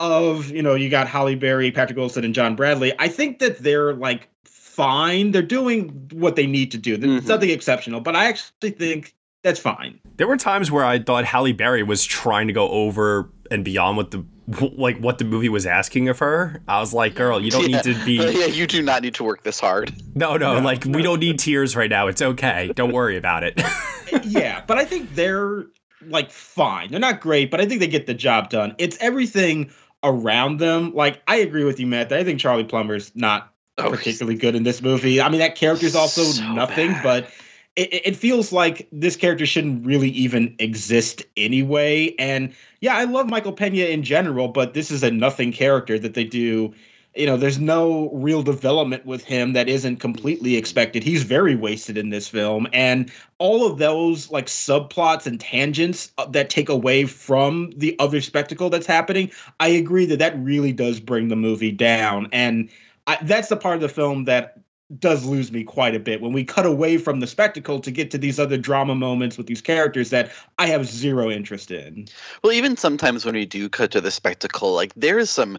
[0.00, 2.92] of you know you got Halle Berry, Patrick Wilson, and John Bradley.
[2.98, 5.30] I think that they're like fine.
[5.30, 6.96] They're doing what they need to do.
[6.96, 7.28] There's mm-hmm.
[7.28, 10.00] nothing exceptional, but I actually think that's fine.
[10.16, 13.96] There were times where I thought Halle Berry was trying to go over and beyond
[13.98, 14.24] with the
[14.76, 16.62] like what the movie was asking of her.
[16.68, 17.80] I was like, girl, you don't yeah.
[17.80, 18.14] need to be.
[18.34, 19.94] Yeah, you do not need to work this hard.
[20.14, 22.08] No, no, no, like we don't need tears right now.
[22.08, 22.70] It's okay.
[22.74, 23.60] Don't worry about it.
[24.24, 25.66] yeah, but I think they're
[26.08, 26.90] like fine.
[26.90, 28.74] They're not great, but I think they get the job done.
[28.78, 29.70] It's everything
[30.04, 30.94] around them.
[30.94, 32.12] Like I agree with you, Matt.
[32.12, 35.20] I think Charlie Plummer's not oh, particularly good in this movie.
[35.20, 37.02] I mean, that character's also so nothing, bad.
[37.02, 37.30] but
[37.76, 42.14] it, it, feels like this character shouldn't really even exist anyway.
[42.18, 46.14] And yeah, I love Michael Pena in general, but this is a nothing character that
[46.14, 46.72] they do.
[47.16, 51.04] You know, there's no real development with him that isn't completely expected.
[51.04, 52.66] He's very wasted in this film.
[52.72, 58.20] And all of those like subplots and tangents uh, that take away from the other
[58.20, 62.28] spectacle that's happening, I agree that that really does bring the movie down.
[62.32, 62.68] And
[63.06, 64.58] I, that's the part of the film that
[64.98, 68.10] does lose me quite a bit when we cut away from the spectacle to get
[68.10, 72.06] to these other drama moments with these characters that I have zero interest in.
[72.42, 75.58] Well, even sometimes when we do cut to the spectacle, like there is some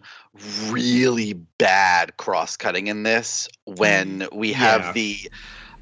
[0.68, 4.92] really bad cross cutting in this when mm, we have yeah.
[4.92, 5.32] the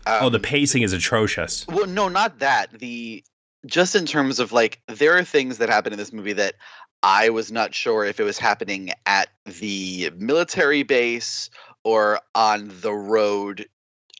[0.06, 1.66] um, Oh, the pacing is atrocious.
[1.68, 2.72] Well, no, not that.
[2.78, 3.24] The
[3.66, 6.56] just in terms of like there are things that happen in this movie that
[7.02, 11.50] I was not sure if it was happening at the military base
[11.84, 13.68] or on the road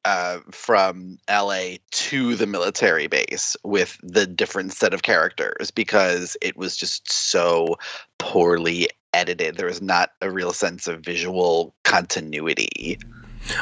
[0.06, 6.58] uh, from LA to the military base with the different set of characters because it
[6.58, 7.78] was just so
[8.18, 9.56] poorly edited.
[9.56, 13.00] There was not a real sense of visual continuity.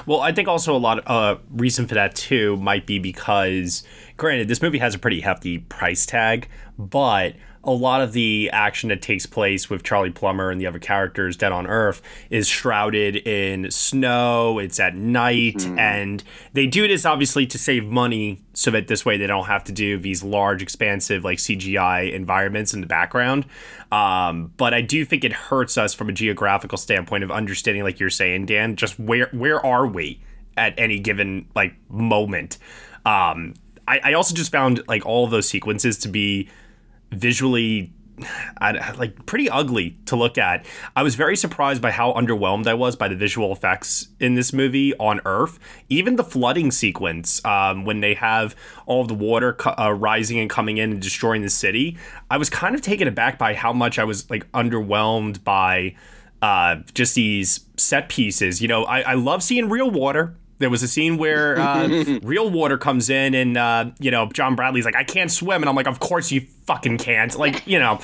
[0.05, 3.83] Well, I think also a lot of uh, reason for that too might be because,
[4.17, 8.89] granted, this movie has a pretty hefty price tag, but a lot of the action
[8.89, 13.15] that takes place with Charlie Plummer and the other characters dead on Earth is shrouded
[13.15, 14.57] in snow.
[14.57, 15.77] It's at night, mm.
[15.77, 19.63] and they do this obviously to save money so that this way they don't have
[19.65, 23.45] to do these large, expansive like CGI environments in the background.
[23.91, 27.99] Um, but I do think it hurts us from a geographical standpoint of understanding, like
[27.99, 30.19] you're saying, Dan, just where where are we
[30.57, 32.57] at any given like moment.
[33.05, 33.53] Um,
[33.87, 36.49] I, I also just found like all of those sequences to be
[37.11, 37.93] visually
[38.97, 40.65] like pretty ugly to look at.
[40.95, 44.53] I was very surprised by how underwhelmed I was by the visual effects in this
[44.53, 45.59] movie on Earth.
[45.89, 50.77] Even the flooding sequence, um, when they have all the water uh, rising and coming
[50.77, 51.97] in and destroying the city,
[52.29, 55.95] I was kind of taken aback by how much I was like underwhelmed by
[56.41, 58.61] uh, just these set pieces.
[58.61, 60.35] You know, I, I love seeing real water.
[60.61, 64.55] There was a scene where uh, real water comes in, and uh, you know John
[64.55, 67.79] Bradley's like, "I can't swim," and I'm like, "Of course you fucking can't!" Like, you
[67.79, 67.99] know,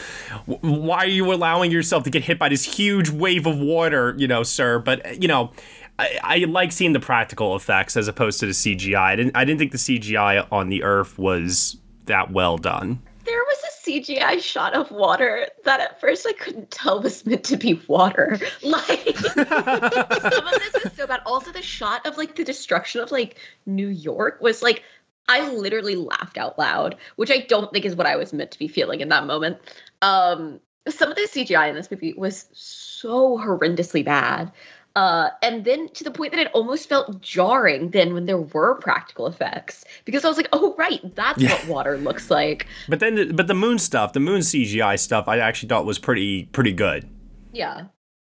[0.47, 4.13] w- why are you allowing yourself to get hit by this huge wave of water,
[4.17, 4.79] you know, sir?
[4.79, 5.51] But you know.
[5.99, 8.95] I, I like seeing the practical effects as opposed to the CGI.
[8.99, 9.35] I didn't.
[9.35, 12.99] I didn't think the CGI on the Earth was that well done.
[13.25, 17.57] There was CGI shot of water that at first I couldn't tell was meant to
[17.57, 18.39] be water.
[18.63, 21.21] Like some of this was so bad.
[21.25, 24.83] Also, the shot of like the destruction of like New York was like
[25.29, 28.59] I literally laughed out loud, which I don't think is what I was meant to
[28.59, 29.57] be feeling in that moment.
[30.01, 34.51] Um, some of the CGI in this movie was so horrendously bad.
[34.97, 38.73] Uh, and then to the point that it almost felt jarring then when there were
[38.73, 41.51] practical effects because I was like, oh right, that's yeah.
[41.51, 42.65] what water looks like.
[42.89, 45.99] But then, the, but the moon stuff, the moon CGI stuff, I actually thought was
[45.99, 47.07] pretty pretty good.
[47.53, 47.83] Yeah.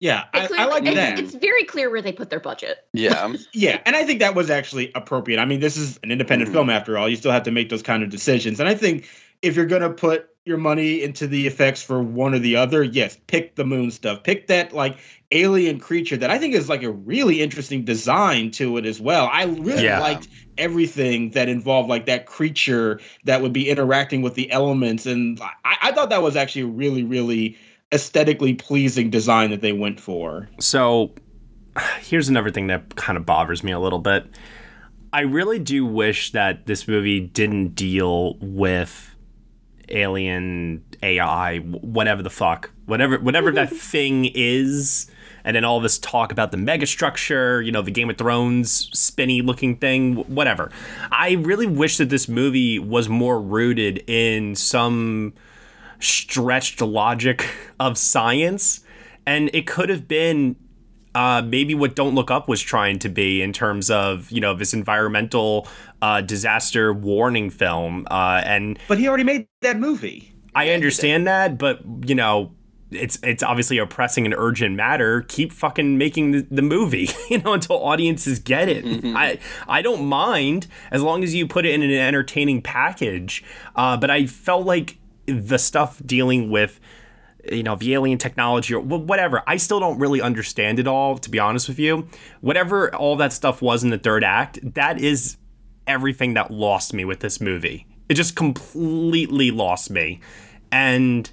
[0.01, 1.18] Yeah, I, I, like that.
[1.18, 2.87] It's very clear where they put their budget.
[2.92, 3.35] Yeah.
[3.55, 5.38] yeah, and I think that was actually appropriate.
[5.38, 6.55] I mean, this is an independent mm.
[6.55, 7.09] film after all.
[7.09, 8.61] You still have to make those kind of decisions.
[8.61, 9.09] And I think
[9.42, 12.83] if you're going to put your money into the effects for one or the other,
[12.83, 14.22] yes, pick the moon stuff.
[14.22, 14.98] Pick that like
[15.33, 19.29] alien creature that I think is like a really interesting design to it as well.
[19.33, 20.00] I really yeah.
[20.00, 25.40] liked everything that involved like that creature that would be interacting with the elements, and
[25.64, 27.57] I, I thought that was actually a really, really
[27.92, 30.48] aesthetically pleasing design that they went for.
[30.59, 31.14] So,
[32.00, 34.26] here's another thing that kind of bothers me a little bit.
[35.12, 39.10] I really do wish that this movie didn't deal with
[39.90, 45.11] alien AI, whatever the fuck, whatever whatever that thing is,
[45.44, 49.42] and then all this talk about the megastructure, you know, the Game of Thrones spinny
[49.42, 50.70] looking thing, whatever.
[51.11, 55.35] I really wish that this movie was more rooted in some
[55.98, 57.46] stretched logic
[57.81, 58.85] of science,
[59.26, 60.57] and it could have been
[61.14, 64.55] uh, maybe what Don't Look Up was trying to be in terms of you know
[64.55, 65.66] this environmental
[66.02, 68.06] uh, disaster warning film.
[68.10, 70.33] Uh, and but he already made that movie.
[70.54, 72.52] I understand that, but you know.
[72.92, 75.25] It's it's obviously a pressing and urgent matter.
[75.29, 78.85] Keep fucking making the, the movie, you know, until audiences get it.
[78.85, 79.16] Mm-hmm.
[79.16, 83.44] I I don't mind as long as you put it in an entertaining package.
[83.77, 86.81] Uh, but I felt like the stuff dealing with
[87.50, 89.42] you know, the alien technology or whatever.
[89.46, 92.08] I still don't really understand it all, to be honest with you.
[92.40, 95.37] Whatever all that stuff was in the third act, that is
[95.90, 97.86] everything that lost me with this movie.
[98.08, 100.20] It just completely lost me.
[100.70, 101.30] And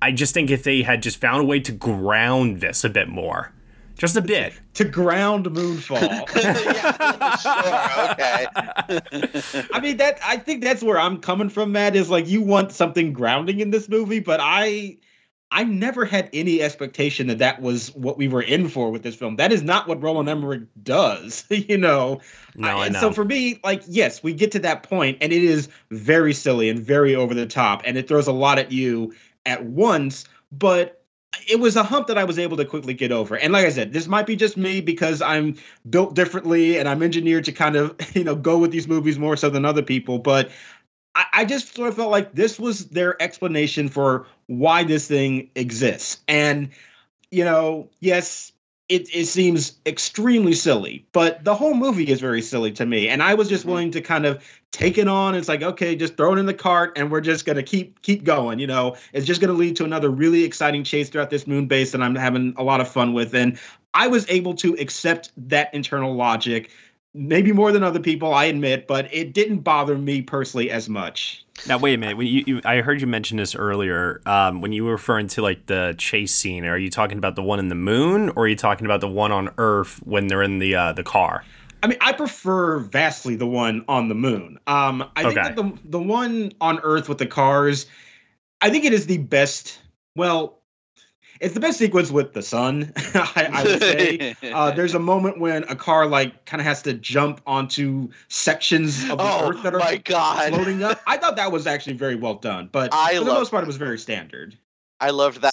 [0.00, 3.08] I just think if they had just found a way to ground this a bit
[3.08, 3.52] more,
[3.96, 4.54] just a bit.
[4.74, 6.00] to ground Moonfall.
[6.36, 9.66] yeah, sure, okay.
[9.72, 12.72] I mean that I think that's where I'm coming from, Matt, is like you want
[12.72, 14.96] something grounding in this movie, but I
[15.54, 19.14] I never had any expectation that that was what we were in for with this
[19.14, 19.36] film.
[19.36, 22.20] That is not what Roland Emmerich does, you know.
[22.56, 23.00] No, I and know.
[23.00, 26.68] so for me, like, yes, we get to that point, and it is very silly
[26.68, 29.14] and very over the top, and it throws a lot at you
[29.46, 30.24] at once.
[30.50, 31.04] But
[31.48, 33.36] it was a hump that I was able to quickly get over.
[33.36, 35.56] And like I said, this might be just me because I'm
[35.88, 39.36] built differently and I'm engineered to kind of, you know, go with these movies more
[39.36, 40.18] so than other people.
[40.18, 40.50] But
[41.14, 45.50] I, I just sort of felt like this was their explanation for why this thing
[45.54, 46.22] exists.
[46.28, 46.70] And,
[47.30, 48.52] you know, yes,
[48.88, 53.08] it, it seems extremely silly, but the whole movie is very silly to me.
[53.08, 53.70] And I was just mm-hmm.
[53.70, 55.34] willing to kind of take it on.
[55.34, 58.24] It's like, okay, just throw it in the cart and we're just gonna keep keep
[58.24, 58.58] going.
[58.58, 61.92] You know, it's just gonna lead to another really exciting chase throughout this moon base
[61.92, 63.34] that I'm having a lot of fun with.
[63.34, 63.58] And
[63.94, 66.70] I was able to accept that internal logic,
[67.14, 71.44] maybe more than other people, I admit, but it didn't bother me personally as much.
[71.68, 72.16] Now wait a minute.
[72.16, 74.20] When you, you I heard you mention this earlier.
[74.26, 77.42] Um, when you were referring to like the chase scene, are you talking about the
[77.42, 80.42] one in the moon, or are you talking about the one on Earth when they're
[80.42, 81.44] in the uh, the car?
[81.82, 84.58] I mean, I prefer vastly the one on the moon.
[84.66, 87.86] Um, I think that the the one on Earth with the cars,
[88.60, 89.80] I think it is the best.
[90.16, 90.58] Well,
[91.40, 92.92] it's the best sequence with the sun.
[92.96, 94.36] I, I would say.
[94.52, 99.02] uh, there's a moment when a car like kind of has to jump onto sections
[99.10, 100.52] of the Oh Earth that are my God.
[100.52, 101.00] floating up.
[101.06, 103.66] I thought that was actually very well done, but I for the most part, it
[103.66, 104.56] was very standard.
[105.00, 105.52] I loved that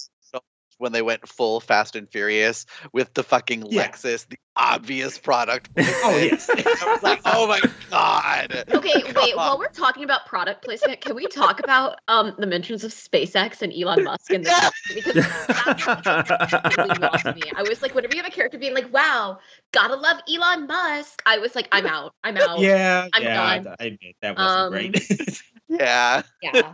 [0.81, 3.87] when they went full Fast and Furious with the fucking Yeah.
[3.87, 5.69] Lexus, the obvious product.
[6.03, 6.49] Oh yes.
[6.49, 7.61] I was like, oh my
[7.91, 8.63] god.
[8.69, 9.35] Okay, wait.
[9.37, 13.61] While we're talking about product placement, can we talk about um the mentions of SpaceX
[13.61, 14.71] and Elon Musk in this?
[14.93, 17.43] Because that really lost me.
[17.55, 19.37] I was like, whenever you have a character being like, "Wow,
[19.71, 22.13] gotta love Elon Musk," I was like, "I'm out.
[22.23, 23.57] I'm out." yeah, I'm yeah.
[23.59, 23.75] done.
[23.79, 25.41] I, I admit that wasn't Um, great.
[25.67, 26.23] Yeah.
[26.41, 26.73] Yeah.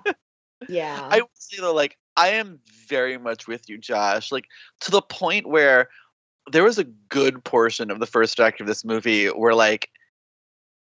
[0.70, 1.08] Yeah.
[1.12, 2.60] I would say though, like I am
[2.90, 4.32] very much with you, Josh.
[4.32, 4.46] Like
[4.82, 5.90] to the point where
[6.52, 9.90] there was a good portion of the first act of this movie where like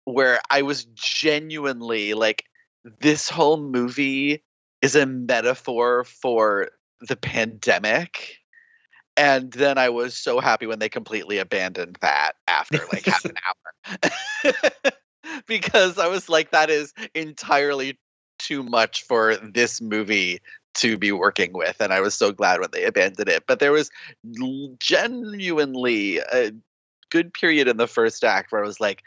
[0.04, 2.44] where I was genuinely like
[3.00, 4.44] this whole movie
[4.80, 6.68] is a metaphor for
[7.00, 8.36] the pandemic.
[9.16, 13.34] And then I was so happy when they completely abandoned that after like half an
[13.46, 14.52] hour.
[15.46, 17.98] because I was like, that is entirely
[18.38, 20.40] too much for this movie
[20.76, 21.80] to be working with.
[21.80, 23.44] And I was so glad when they abandoned it.
[23.46, 23.90] But there was
[24.78, 26.52] genuinely a
[27.10, 29.02] good period in the first act where I was like,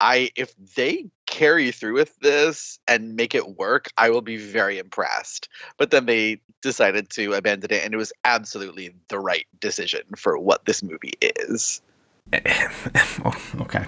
[0.00, 4.78] I if they carry through with this and make it work, I will be very
[4.78, 5.48] impressed.
[5.78, 10.36] But then they decided to abandon it, and it was absolutely the right decision for
[10.36, 11.80] what this movie is.
[13.26, 13.84] Oh, okay.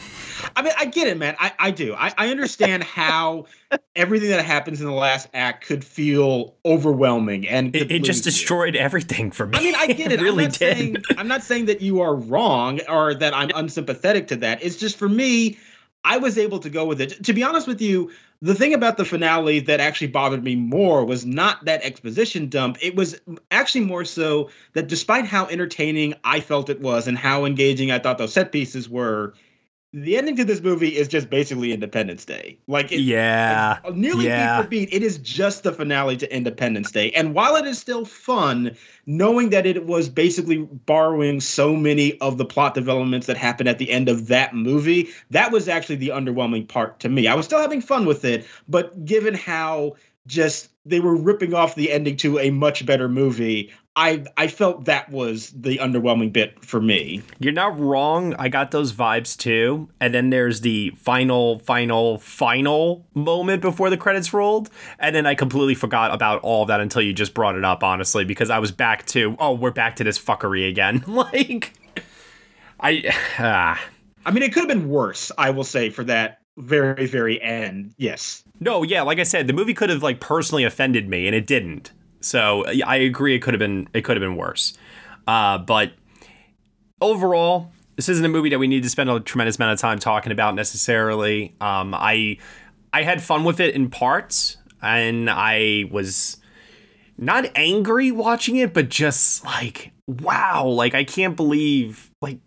[0.54, 1.36] I mean, I get it, man.
[1.38, 1.94] I, I do.
[1.94, 3.46] I, I understand how
[3.96, 8.26] everything that happens in the last act could feel overwhelming and It, it just lose
[8.26, 8.32] you.
[8.32, 9.58] destroyed everything for me.
[9.58, 10.20] I mean, I get it.
[10.22, 10.76] really I'm not did.
[10.76, 14.62] Saying, I'm not saying that you are wrong or that I'm unsympathetic to that.
[14.62, 15.58] It's just for me,
[16.06, 17.24] I was able to go with it.
[17.24, 21.04] To be honest with you, the thing about the finale that actually bothered me more
[21.04, 22.78] was not that exposition dump.
[22.80, 27.44] It was actually more so that despite how entertaining I felt it was and how
[27.44, 29.34] engaging I thought those set pieces were,
[29.96, 32.58] the ending to this movie is just basically Independence Day.
[32.66, 33.78] Like it, yeah.
[33.94, 34.58] nearly yeah.
[34.58, 37.10] beat for beat, it is just the finale to Independence Day.
[37.12, 38.76] And while it is still fun,
[39.06, 43.78] knowing that it was basically borrowing so many of the plot developments that happened at
[43.78, 47.26] the end of that movie, that was actually the underwhelming part to me.
[47.26, 51.74] I was still having fun with it, but given how just they were ripping off
[51.74, 56.62] the ending to a much better movie, I I felt that was the underwhelming bit
[56.62, 57.22] for me.
[57.38, 58.34] You're not wrong.
[58.38, 59.88] I got those vibes too.
[60.00, 64.68] And then there's the final, final, final moment before the credits rolled.
[64.98, 67.82] And then I completely forgot about all of that until you just brought it up,
[67.82, 71.02] honestly, because I was back to, oh, we're back to this fuckery again.
[71.06, 71.72] like,
[72.78, 73.02] I.
[73.38, 73.82] Ah.
[74.26, 77.94] I mean, it could have been worse, I will say, for that very, very end.
[77.96, 78.42] Yes.
[78.60, 81.46] No, yeah, like I said, the movie could have like personally offended me, and it
[81.46, 81.92] didn't.
[82.20, 84.76] So I agree, it could have been it could have been worse.
[85.26, 85.92] Uh, but
[87.00, 89.98] overall, this isn't a movie that we need to spend a tremendous amount of time
[89.98, 91.54] talking about necessarily.
[91.60, 92.38] Um, I
[92.92, 96.38] I had fun with it in parts, and I was
[97.18, 102.38] not angry watching it, but just like, wow, like I can't believe, like,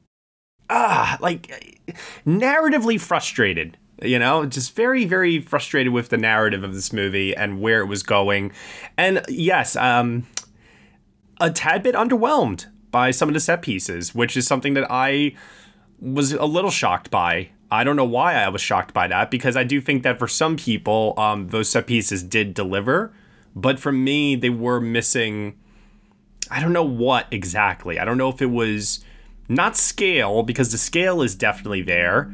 [0.70, 1.80] ah, like
[2.26, 3.78] narratively frustrated.
[4.02, 7.86] You know, just very, very frustrated with the narrative of this movie and where it
[7.86, 8.52] was going.
[8.97, 10.26] And yes, um,
[11.39, 15.36] a tad bit underwhelmed by some of the set pieces, which is something that I
[16.00, 17.50] was a little shocked by.
[17.72, 20.28] I don't know why I was shocked by that because I do think that for
[20.28, 23.14] some people, um, those set pieces did deliver,
[23.56, 25.58] but for me, they were missing.
[26.50, 28.00] I don't know what exactly.
[28.00, 29.04] I don't know if it was
[29.47, 32.32] not scale because the scale is definitely there.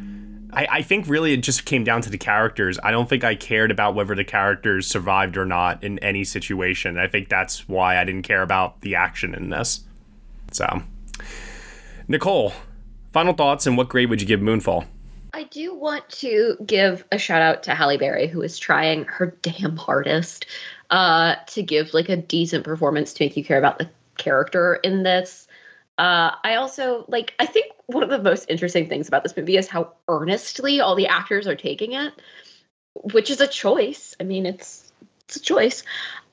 [0.55, 2.79] I, I think really it just came down to the characters.
[2.83, 6.97] I don't think I cared about whether the characters survived or not in any situation.
[6.97, 9.81] I think that's why I didn't care about the action in this.
[10.51, 10.83] So,
[12.07, 12.53] Nicole,
[13.11, 14.85] final thoughts and what grade would you give Moonfall?
[15.33, 19.35] I do want to give a shout out to Halle Berry, who is trying her
[19.41, 20.45] damn hardest
[20.89, 25.03] uh, to give like a decent performance to make you care about the character in
[25.03, 25.44] this.
[25.97, 27.33] Uh, I also like.
[27.39, 30.95] I think one of the most interesting things about this movie is how earnestly all
[30.95, 32.13] the actors are taking it,
[32.93, 34.15] which is a choice.
[34.19, 34.91] I mean, it's
[35.25, 35.83] it's a choice.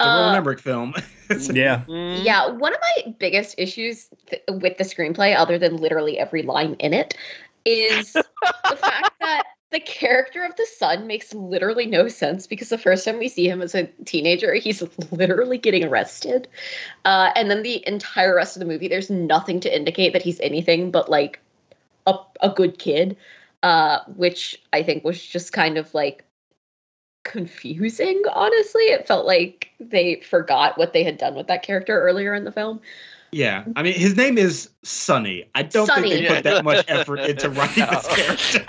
[0.00, 0.94] The Uh, Roland Emmerich film.
[1.52, 1.84] yeah.
[1.88, 6.74] yeah, one of my biggest issues th- with the screenplay, other than literally every line
[6.74, 7.16] in it,
[7.64, 12.78] is the fact that the character of the son makes literally no sense because the
[12.78, 16.46] first time we see him as a teenager, he's literally getting arrested.
[17.04, 20.38] Uh, and then the entire rest of the movie, there's nothing to indicate that he's
[20.40, 21.40] anything but like
[22.06, 23.16] a, a good kid,
[23.62, 26.24] uh, which I think was just kind of like
[27.24, 28.82] confusing, honestly.
[28.84, 32.52] It felt like they forgot what they had done with that character earlier in the
[32.52, 32.80] film.
[33.34, 35.48] Yeah, I mean, his name is Sonny.
[35.54, 36.10] I don't Sonny.
[36.10, 38.66] think they put that much effort into writing this character.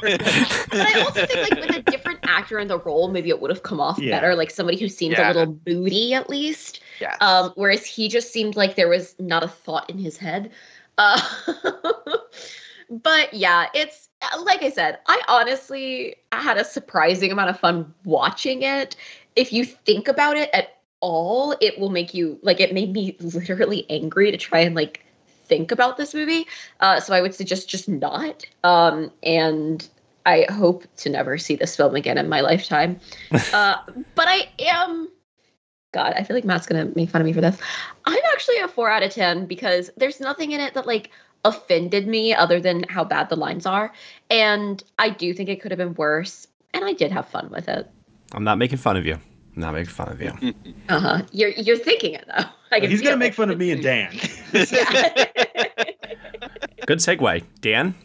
[0.71, 3.51] But I also think like with a different actor in the role, maybe it would
[3.51, 4.11] have come off Yeah.
[4.17, 4.35] better.
[4.35, 5.33] Like somebody who seems Yeah.
[5.33, 6.79] a little moody at least.
[7.01, 7.17] Yes.
[7.19, 10.49] Um, whereas he just seemed like there was not a thought in his head.
[10.97, 11.19] Uh,
[12.89, 14.07] but yeah, it's
[14.43, 18.95] like I said, I honestly had a surprising amount of fun watching it.
[19.35, 23.17] If you think about it at all, it will make you like it made me
[23.19, 25.05] literally angry to try and like
[25.45, 26.47] think about this movie.
[26.79, 28.45] Uh, so I would suggest just not.
[28.63, 29.85] Um, and
[30.25, 33.01] I hope to never see this film again in my lifetime.
[33.53, 33.75] uh,
[34.15, 35.09] but I am.
[35.91, 37.59] God, I feel like Matt's gonna make fun of me for this.
[38.05, 41.11] I'm actually a four out of ten because there's nothing in it that like
[41.43, 43.91] offended me other than how bad the lines are,
[44.29, 46.47] and I do think it could have been worse.
[46.73, 47.91] And I did have fun with it.
[48.31, 49.19] I'm not making fun of you.
[49.55, 50.53] I'm not making fun of you.
[50.89, 51.21] Uh huh.
[51.31, 52.43] You're you're thinking it though.
[52.71, 53.35] I can He's gonna make it.
[53.35, 54.11] fun of me and Dan.
[56.85, 57.43] Good segue.
[57.61, 57.95] Dan?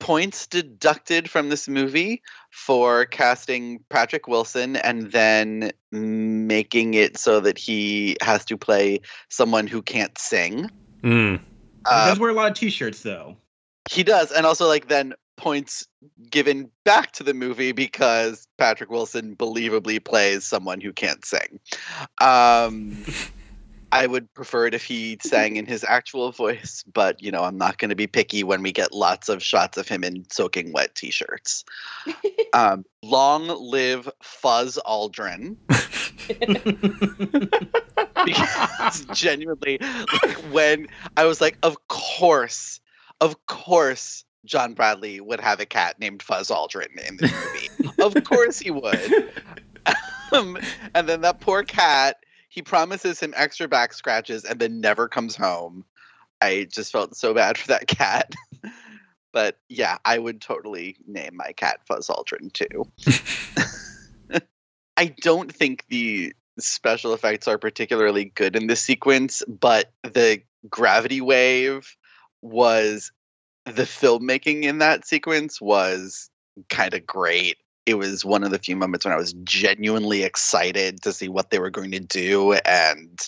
[0.00, 2.22] points deducted from this movie
[2.52, 9.66] for casting Patrick Wilson and then making it so that he has to play someone
[9.66, 10.70] who can't sing.
[11.02, 11.38] Mm.
[11.38, 11.42] he
[11.84, 13.36] Uh, does wear a lot of t-shirts though.
[13.90, 15.86] he does, and also like then points
[16.30, 21.60] given back to the movie because Patrick Wilson believably plays someone who can't sing.
[22.20, 23.04] Um,
[23.90, 27.56] I would prefer it if he sang in his actual voice, but you know I'm
[27.56, 30.72] not going to be picky when we get lots of shots of him in soaking
[30.72, 31.64] wet t-shirts.
[32.52, 35.56] um, long live Fuzz Aldrin.
[38.24, 42.80] because genuinely, like when I was like, of course,
[43.20, 47.32] of course, John Bradley would have a cat named Fuzz Aldrin in this
[47.78, 47.92] movie.
[48.02, 49.32] of course he would.
[50.32, 50.58] Um,
[50.94, 52.16] and then that poor cat,
[52.48, 55.84] he promises him extra back scratches and then never comes home.
[56.40, 58.34] I just felt so bad for that cat.
[59.32, 62.90] but yeah, I would totally name my cat Fuzz Aldrin too.
[64.96, 71.20] I don't think the special effects are particularly good in this sequence, but the gravity
[71.20, 71.96] wave
[72.42, 73.12] was
[73.74, 76.30] the filmmaking in that sequence was
[76.68, 77.56] kind of great.
[77.86, 81.50] It was one of the few moments when I was genuinely excited to see what
[81.50, 83.18] they were going to do and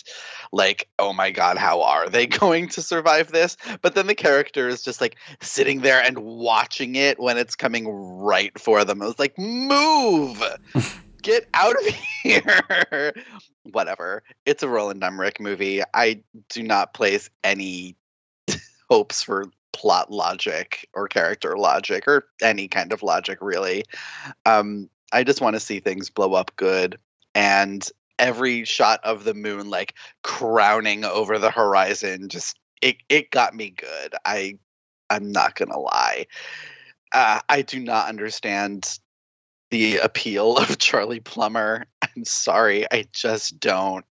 [0.51, 3.57] like, oh my god, how are they going to survive this?
[3.81, 7.87] But then the character is just like sitting there and watching it when it's coming
[7.87, 9.01] right for them.
[9.01, 10.43] I was like, move!
[11.23, 13.13] Get out of here!
[13.71, 14.23] Whatever.
[14.45, 15.81] It's a Roland Emmerich movie.
[15.93, 17.95] I do not place any
[18.89, 23.83] hopes for plot logic or character logic or any kind of logic really.
[24.45, 26.97] Um, I just want to see things blow up good
[27.35, 27.87] and
[28.19, 33.71] every shot of the moon like crowning over the horizon just it it got me
[33.71, 34.15] good.
[34.25, 34.57] I
[35.09, 36.27] I'm not gonna lie.
[37.11, 38.99] Uh, I do not understand
[39.69, 41.85] the appeal of Charlie Plummer.
[42.01, 44.05] I'm sorry, I just don't.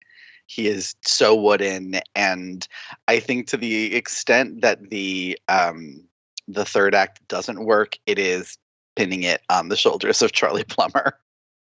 [0.50, 2.68] He is so wooden, and
[3.08, 6.04] I think to the extent that the um,
[6.48, 8.58] the third act doesn't work, it is
[8.96, 11.18] pinning it on the shoulders of Charlie Plummer.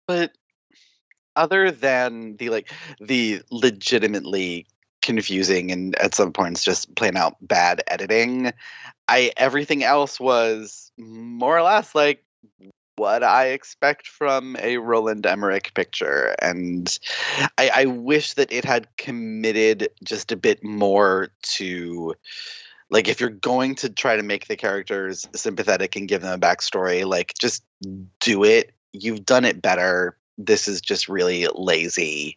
[0.08, 0.32] But
[1.36, 4.66] other than the like the legitimately
[5.00, 8.52] confusing and at some points just plain out bad editing,
[9.06, 12.24] I everything else was more or less like
[12.96, 16.34] what I expect from a Roland Emmerich picture.
[16.40, 16.98] And
[17.58, 22.14] I, I, wish that it had committed just a bit more to
[22.90, 26.38] like if you're going to try to make the characters sympathetic and give them a
[26.38, 27.64] backstory, like just
[28.20, 28.72] do it.
[28.92, 30.18] You've done it better.
[30.36, 32.36] This is just really lazy.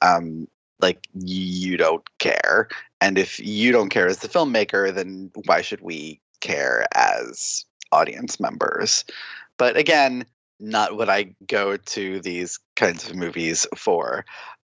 [0.00, 0.46] Um,
[0.80, 2.68] like you don't care.
[3.00, 8.38] And if you don't care as the filmmaker, then why should we care as audience
[8.38, 9.04] members?
[9.58, 10.24] But again,
[10.60, 14.24] not what I go to these kinds of movies for.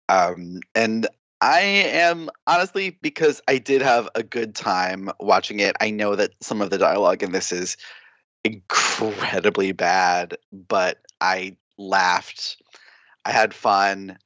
[0.09, 1.07] Um, and
[1.41, 5.75] I am honestly because I did have a good time watching it.
[5.81, 7.75] I know that some of the dialogue in this is
[8.43, 12.61] incredibly bad, but I laughed.
[13.25, 14.17] I had fun.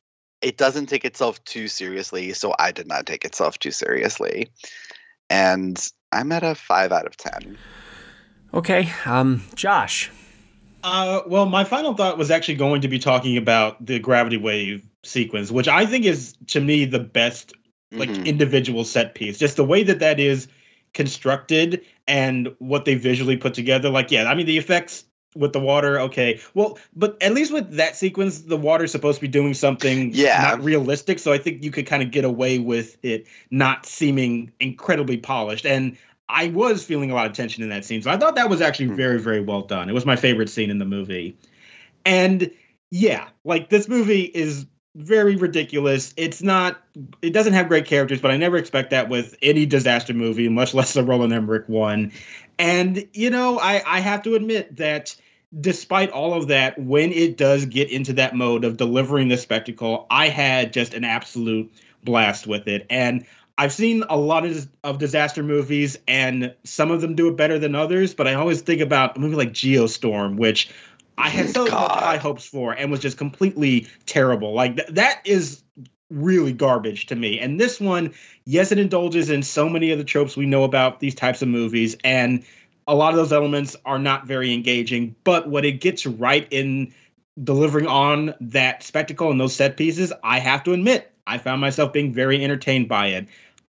[0.42, 4.52] It doesn't take itself too seriously, so I did not take itself too seriously.
[5.30, 7.58] And I'm at a 5 out of 10.
[8.54, 10.12] Okay, um Josh,
[10.88, 14.88] uh, well, my final thought was actually going to be talking about the gravity wave
[15.04, 17.54] sequence, which I think is to me the best
[17.92, 18.26] like mm-hmm.
[18.26, 19.38] individual set piece.
[19.38, 20.48] Just the way that that is
[20.94, 23.90] constructed and what they visually put together.
[23.90, 25.04] Like, yeah, I mean the effects
[25.36, 26.40] with the water, okay.
[26.54, 30.42] Well, but at least with that sequence, the water's supposed to be doing something yeah.
[30.42, 31.20] not realistic.
[31.20, 35.66] So I think you could kind of get away with it not seeming incredibly polished.
[35.66, 35.98] And
[36.30, 38.02] I was feeling a lot of tension in that scene.
[38.02, 38.96] So I thought that was actually hmm.
[38.96, 39.90] very, very well done.
[39.90, 41.38] It was my favorite scene in the movie.
[42.06, 42.52] And
[42.92, 44.66] yeah, like this movie is
[44.96, 46.14] very ridiculous.
[46.18, 46.82] It's not
[47.22, 50.74] it doesn't have great characters, but I never expect that with any disaster movie, much
[50.74, 52.12] less a Roland Emmerich one.
[52.58, 55.16] And you know, I, I have to admit that
[55.60, 60.08] despite all of that, when it does get into that mode of delivering the spectacle,
[60.10, 61.72] I had just an absolute
[62.04, 62.86] blast with it.
[62.90, 63.26] And
[63.58, 67.58] I've seen a lot of, of disaster movies, and some of them do it better
[67.58, 68.14] than others.
[68.14, 70.70] But I always think about a movie like Geostorm, which
[71.18, 74.54] I had so high hopes for, and was just completely terrible.
[74.54, 75.64] Like th- that is
[76.10, 77.40] really garbage to me.
[77.40, 78.14] And this one,
[78.46, 81.48] yes, it indulges in so many of the tropes we know about these types of
[81.48, 82.46] movies, and
[82.88, 85.16] a lot of those elements are not very engaging.
[85.24, 86.94] But what it gets right in
[87.44, 91.92] delivering on that spectacle and those set pieces, I have to admit, I found myself
[91.92, 93.28] being very entertained by it.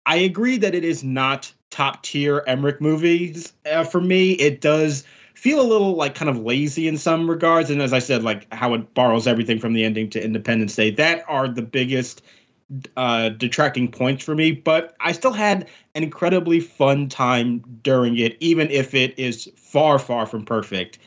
[0.08, 4.32] I agree that it is not top tier Emmerich movies uh, for me.
[4.32, 5.04] It does
[5.36, 8.52] feel a little like kind of lazy in some regards, and as I said, like
[8.54, 10.92] how it borrows everything from the ending to Independence Day.
[10.92, 12.22] That are the biggest
[12.96, 14.52] uh, detracting points for me.
[14.52, 20.00] But I still had an incredibly fun time during it, even if it is far,
[20.00, 21.00] far from perfect.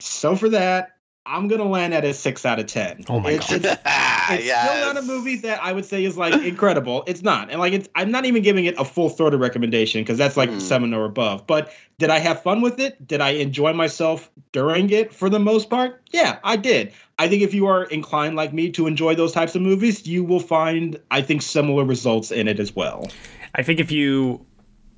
[0.00, 0.97] So for that,
[1.28, 3.04] I'm gonna land at a six out of ten.
[3.08, 3.78] Oh my it's, god!
[4.30, 4.68] It's, it's yes.
[4.68, 7.04] still not a movie that I would say is like incredible.
[7.06, 7.88] It's not, and like it's.
[7.94, 10.60] I'm not even giving it a full throated recommendation because that's like mm.
[10.60, 11.46] seven or above.
[11.46, 13.06] But did I have fun with it?
[13.06, 16.02] Did I enjoy myself during it for the most part?
[16.10, 16.92] Yeah, I did.
[17.18, 20.24] I think if you are inclined like me to enjoy those types of movies, you
[20.24, 23.10] will find I think similar results in it as well.
[23.54, 24.46] I think if you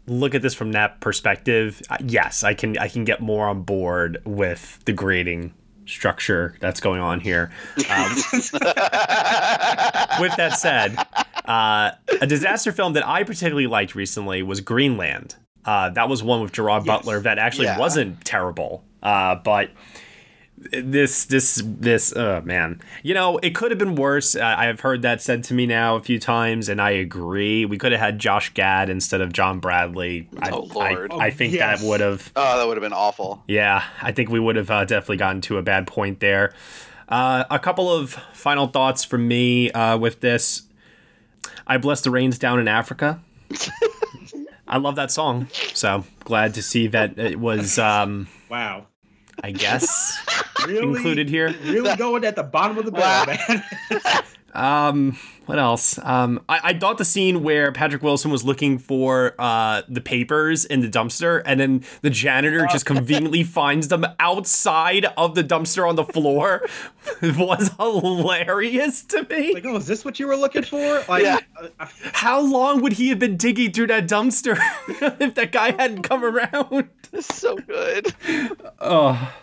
[0.06, 3.62] look at this from that perspective, uh, yes, I can I can get more on
[3.62, 5.54] board with the grading
[5.90, 7.50] structure that's going on here.
[7.76, 8.14] Um,
[10.20, 10.96] with that said,
[11.44, 15.36] uh, a disaster film that I particularly liked recently was Greenland.
[15.64, 16.96] Uh, that was one with Gerard yes.
[16.96, 17.78] Butler that actually yeah.
[17.78, 19.70] wasn't terrible, uh, but
[20.72, 22.80] this this this oh man.
[23.02, 24.36] You know it could have been worse.
[24.36, 27.64] Uh, i've heard that said to me now a few times and i agree.
[27.64, 30.28] We could have had josh gad instead of john bradley.
[30.38, 31.12] I, oh, Lord.
[31.12, 31.80] I, I think yes.
[31.80, 33.42] that would have oh that would have been awful.
[33.46, 36.54] Yeah i think we would have uh, definitely gotten to a bad point there.
[37.08, 40.62] Uh, a couple of final thoughts from me uh, with this.
[41.66, 43.20] I bless the rains down in africa.
[44.68, 48.86] I love that song so glad to see that it was um, wow
[49.42, 50.18] I guess
[50.66, 51.54] really, included here.
[51.64, 54.22] Really going at the bottom of the barrel, man.
[54.54, 55.18] um,
[55.50, 55.98] what else?
[56.04, 60.64] Um, I, I thought the scene where Patrick Wilson was looking for uh, the papers
[60.64, 62.94] in the dumpster, and then the janitor just oh.
[62.94, 66.64] conveniently finds them outside of the dumpster on the floor
[67.22, 69.54] was hilarious to me.
[69.54, 71.02] Like, oh, is this what you were looking for?
[71.08, 71.40] Like, yeah.
[71.60, 74.56] Uh, How long would he have been digging through that dumpster
[75.20, 76.90] if that guy hadn't come around?
[77.12, 78.14] It's so good.
[78.78, 79.34] Oh.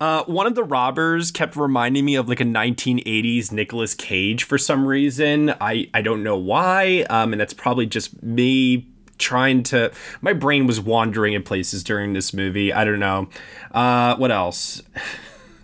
[0.00, 4.56] Uh, one of the robbers kept reminding me of like a 1980s Nicolas Cage for
[4.56, 5.54] some reason.
[5.60, 8.86] I, I don't know why, um, and that's probably just me
[9.18, 9.92] trying to.
[10.20, 12.72] My brain was wandering in places during this movie.
[12.72, 13.28] I don't know.
[13.72, 14.82] Uh, what else?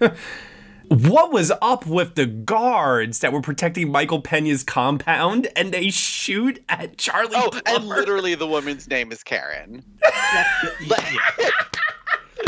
[0.89, 6.62] what was up with the guards that were protecting Michael Pena's compound and they shoot
[6.68, 7.30] at Charlie?
[7.35, 9.85] Oh, and literally the woman's name is Karen.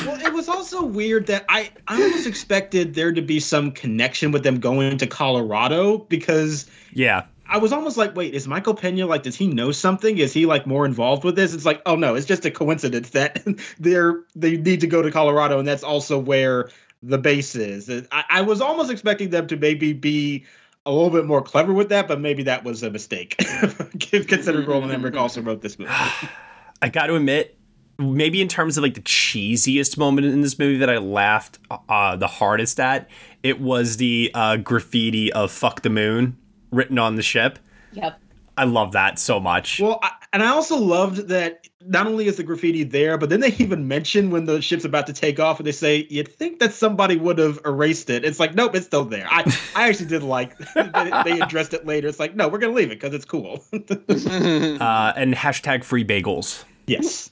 [0.06, 4.30] Well, it was also weird that I, I almost expected there to be some connection
[4.32, 9.06] with them going to Colorado because yeah, I was almost like, wait, is Michael Pena
[9.06, 10.18] like, does he know something?
[10.18, 11.54] Is he like more involved with this?
[11.54, 13.44] It's like, oh no, it's just a coincidence that
[13.78, 16.70] they're they need to go to Colorado, and that's also where
[17.02, 17.90] the base is.
[18.10, 20.44] I, I was almost expecting them to maybe be
[20.84, 23.36] a little bit more clever with that, but maybe that was a mistake,
[24.00, 25.90] considering Roland Emmerich also wrote this movie.
[26.82, 27.55] I got to admit,
[27.98, 32.16] maybe in terms of like the cheesiest moment in this movie that I laughed uh,
[32.16, 33.08] the hardest at,
[33.42, 36.36] it was the uh, graffiti of "fuck the moon"
[36.70, 37.58] written on the ship.
[37.92, 38.20] Yep.
[38.58, 39.80] I love that so much.
[39.80, 43.40] Well, I, and I also loved that not only is the graffiti there, but then
[43.40, 46.60] they even mention when the ship's about to take off, and they say, "You'd think
[46.60, 49.26] that somebody would have erased it." It's like, nope, it's still there.
[49.30, 49.42] I,
[49.74, 52.08] I actually did like they addressed it later.
[52.08, 53.64] It's like, no, we're gonna leave it because it's cool.
[53.72, 56.64] uh, and hashtag free bagels.
[56.86, 57.30] Yes.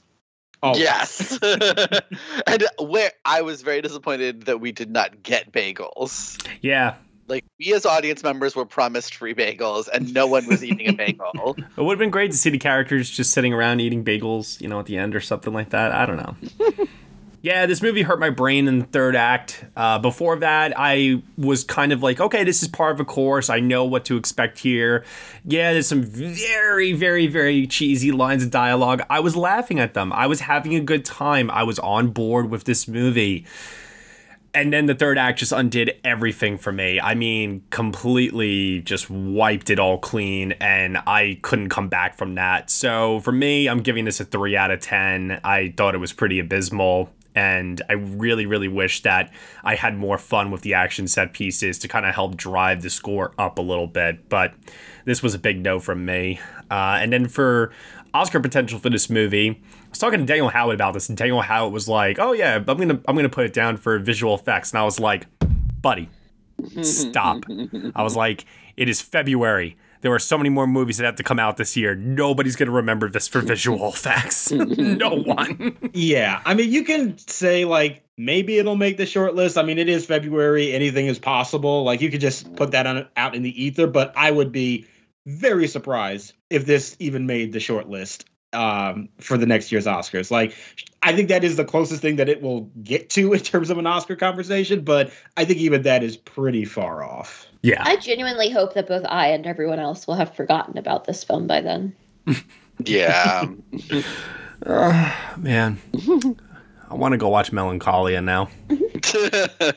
[0.61, 0.81] Always.
[0.81, 1.39] Yes.
[2.47, 6.45] and where I was very disappointed that we did not get bagels.
[6.61, 6.95] Yeah.
[7.27, 10.93] Like we as audience members were promised free bagels and no one was eating a
[10.93, 11.55] bagel.
[11.77, 14.67] It would have been great to see the characters just sitting around eating bagels, you
[14.67, 15.91] know, at the end or something like that.
[15.91, 16.35] I don't know.
[17.45, 19.63] Yeah, this movie hurt my brain in the third act.
[19.75, 23.51] Uh, before that, I was kind of like, okay, this is part of a course.
[23.51, 25.05] I know what to expect here.
[25.43, 29.03] Yeah, there's some very, very, very cheesy lines of dialogue.
[29.11, 30.11] I was laughing at them.
[30.11, 31.51] I was having a good time.
[31.51, 33.45] I was on board with this movie
[34.55, 36.99] and then the third act just undid everything for me.
[36.99, 42.69] I mean, completely just wiped it all clean, and I couldn't come back from that.
[42.69, 45.41] So for me, I'm giving this a three out of 10.
[45.43, 47.09] I thought it was pretty abysmal.
[47.35, 49.31] And I really, really wish that
[49.63, 52.89] I had more fun with the action set pieces to kind of help drive the
[52.89, 54.29] score up a little bit.
[54.29, 54.53] But
[55.03, 56.39] this was a big no from me.
[56.71, 57.71] Uh, and then for
[58.13, 61.41] Oscar potential for this movie, I was talking to Daniel Howard about this, and Daniel
[61.41, 64.71] Howard was like, "Oh yeah, I'm gonna I'm gonna put it down for visual effects,"
[64.71, 65.27] and I was like,
[65.81, 66.09] "Buddy,
[66.81, 67.43] stop!"
[67.95, 68.45] I was like,
[68.77, 69.77] "It is February.
[70.05, 71.95] There are so many more movies that have to come out this year.
[71.95, 74.51] Nobody's gonna remember this for visual effects.
[74.51, 79.57] no one." yeah, I mean, you can say like maybe it'll make the short list.
[79.57, 80.73] I mean, it is February.
[80.73, 81.83] Anything is possible.
[81.83, 84.85] Like you could just put that on out in the ether, but I would be
[85.25, 90.31] very surprised if this even made the short list um, for the next year's Oscars.
[90.31, 90.55] Like,
[91.01, 93.77] I think that is the closest thing that it will get to in terms of
[93.77, 97.47] an Oscar conversation, but I think even that is pretty far off.
[97.65, 97.81] Yeah.
[97.83, 101.47] I genuinely hope that both I and everyone else will have forgotten about this film
[101.47, 101.95] by then.
[102.85, 103.47] yeah.
[104.63, 105.79] uh, man.
[106.87, 108.49] I want to go watch Melancholia now.
[108.69, 108.75] I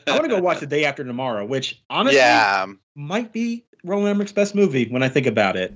[0.07, 2.67] want to go watch the day after tomorrow, which honestly yeah.
[2.93, 5.73] might be Roland Emmerich's best movie when I think about it.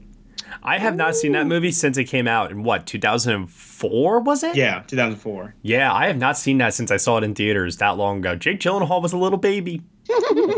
[0.61, 4.55] I have not seen that movie since it came out in what 2004 was it?
[4.55, 5.55] Yeah, 2004.
[5.63, 8.35] Yeah, I have not seen that since I saw it in theaters that long ago.
[8.35, 9.81] Jake Gyllenhaal was a little baby.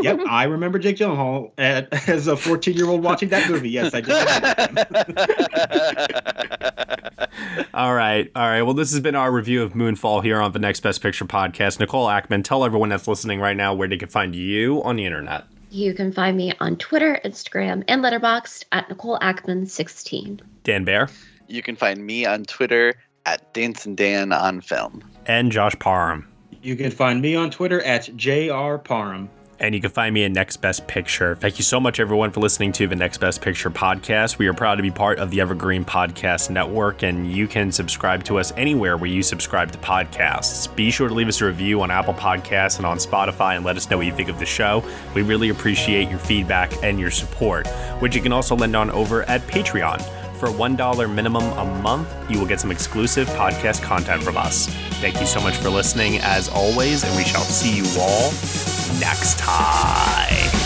[0.02, 3.70] Yep, I remember Jake Gyllenhaal at, as a 14 year old watching that movie.
[3.70, 4.12] Yes, I did.
[7.74, 8.62] all right, all right.
[8.62, 11.78] Well, this has been our review of Moonfall here on the Next Best Picture podcast.
[11.78, 15.06] Nicole Ackman, tell everyone that's listening right now where they can find you on the
[15.06, 15.44] internet.
[15.70, 20.40] You can find me on Twitter, Instagram, and Letterboxd at Nicole Ackman16.
[20.62, 21.08] Dan Bear.
[21.48, 22.94] You can find me on Twitter
[23.26, 25.02] at Dancing Dan on Film.
[25.26, 26.26] And Josh Parham.
[26.62, 29.30] You can find me on Twitter at JR Parham.
[29.58, 31.34] And you can find me at Next Best Picture.
[31.36, 34.36] Thank you so much, everyone, for listening to the Next Best Picture podcast.
[34.36, 38.22] We are proud to be part of the Evergreen Podcast Network, and you can subscribe
[38.24, 40.74] to us anywhere where you subscribe to podcasts.
[40.76, 43.78] Be sure to leave us a review on Apple Podcasts and on Spotify and let
[43.78, 44.84] us know what you think of the show.
[45.14, 47.66] We really appreciate your feedback and your support,
[48.00, 50.04] which you can also lend on over at Patreon.
[50.36, 54.66] For $1 minimum a month, you will get some exclusive podcast content from us.
[55.00, 58.30] Thank you so much for listening, as always, and we shall see you all
[59.00, 60.65] next time.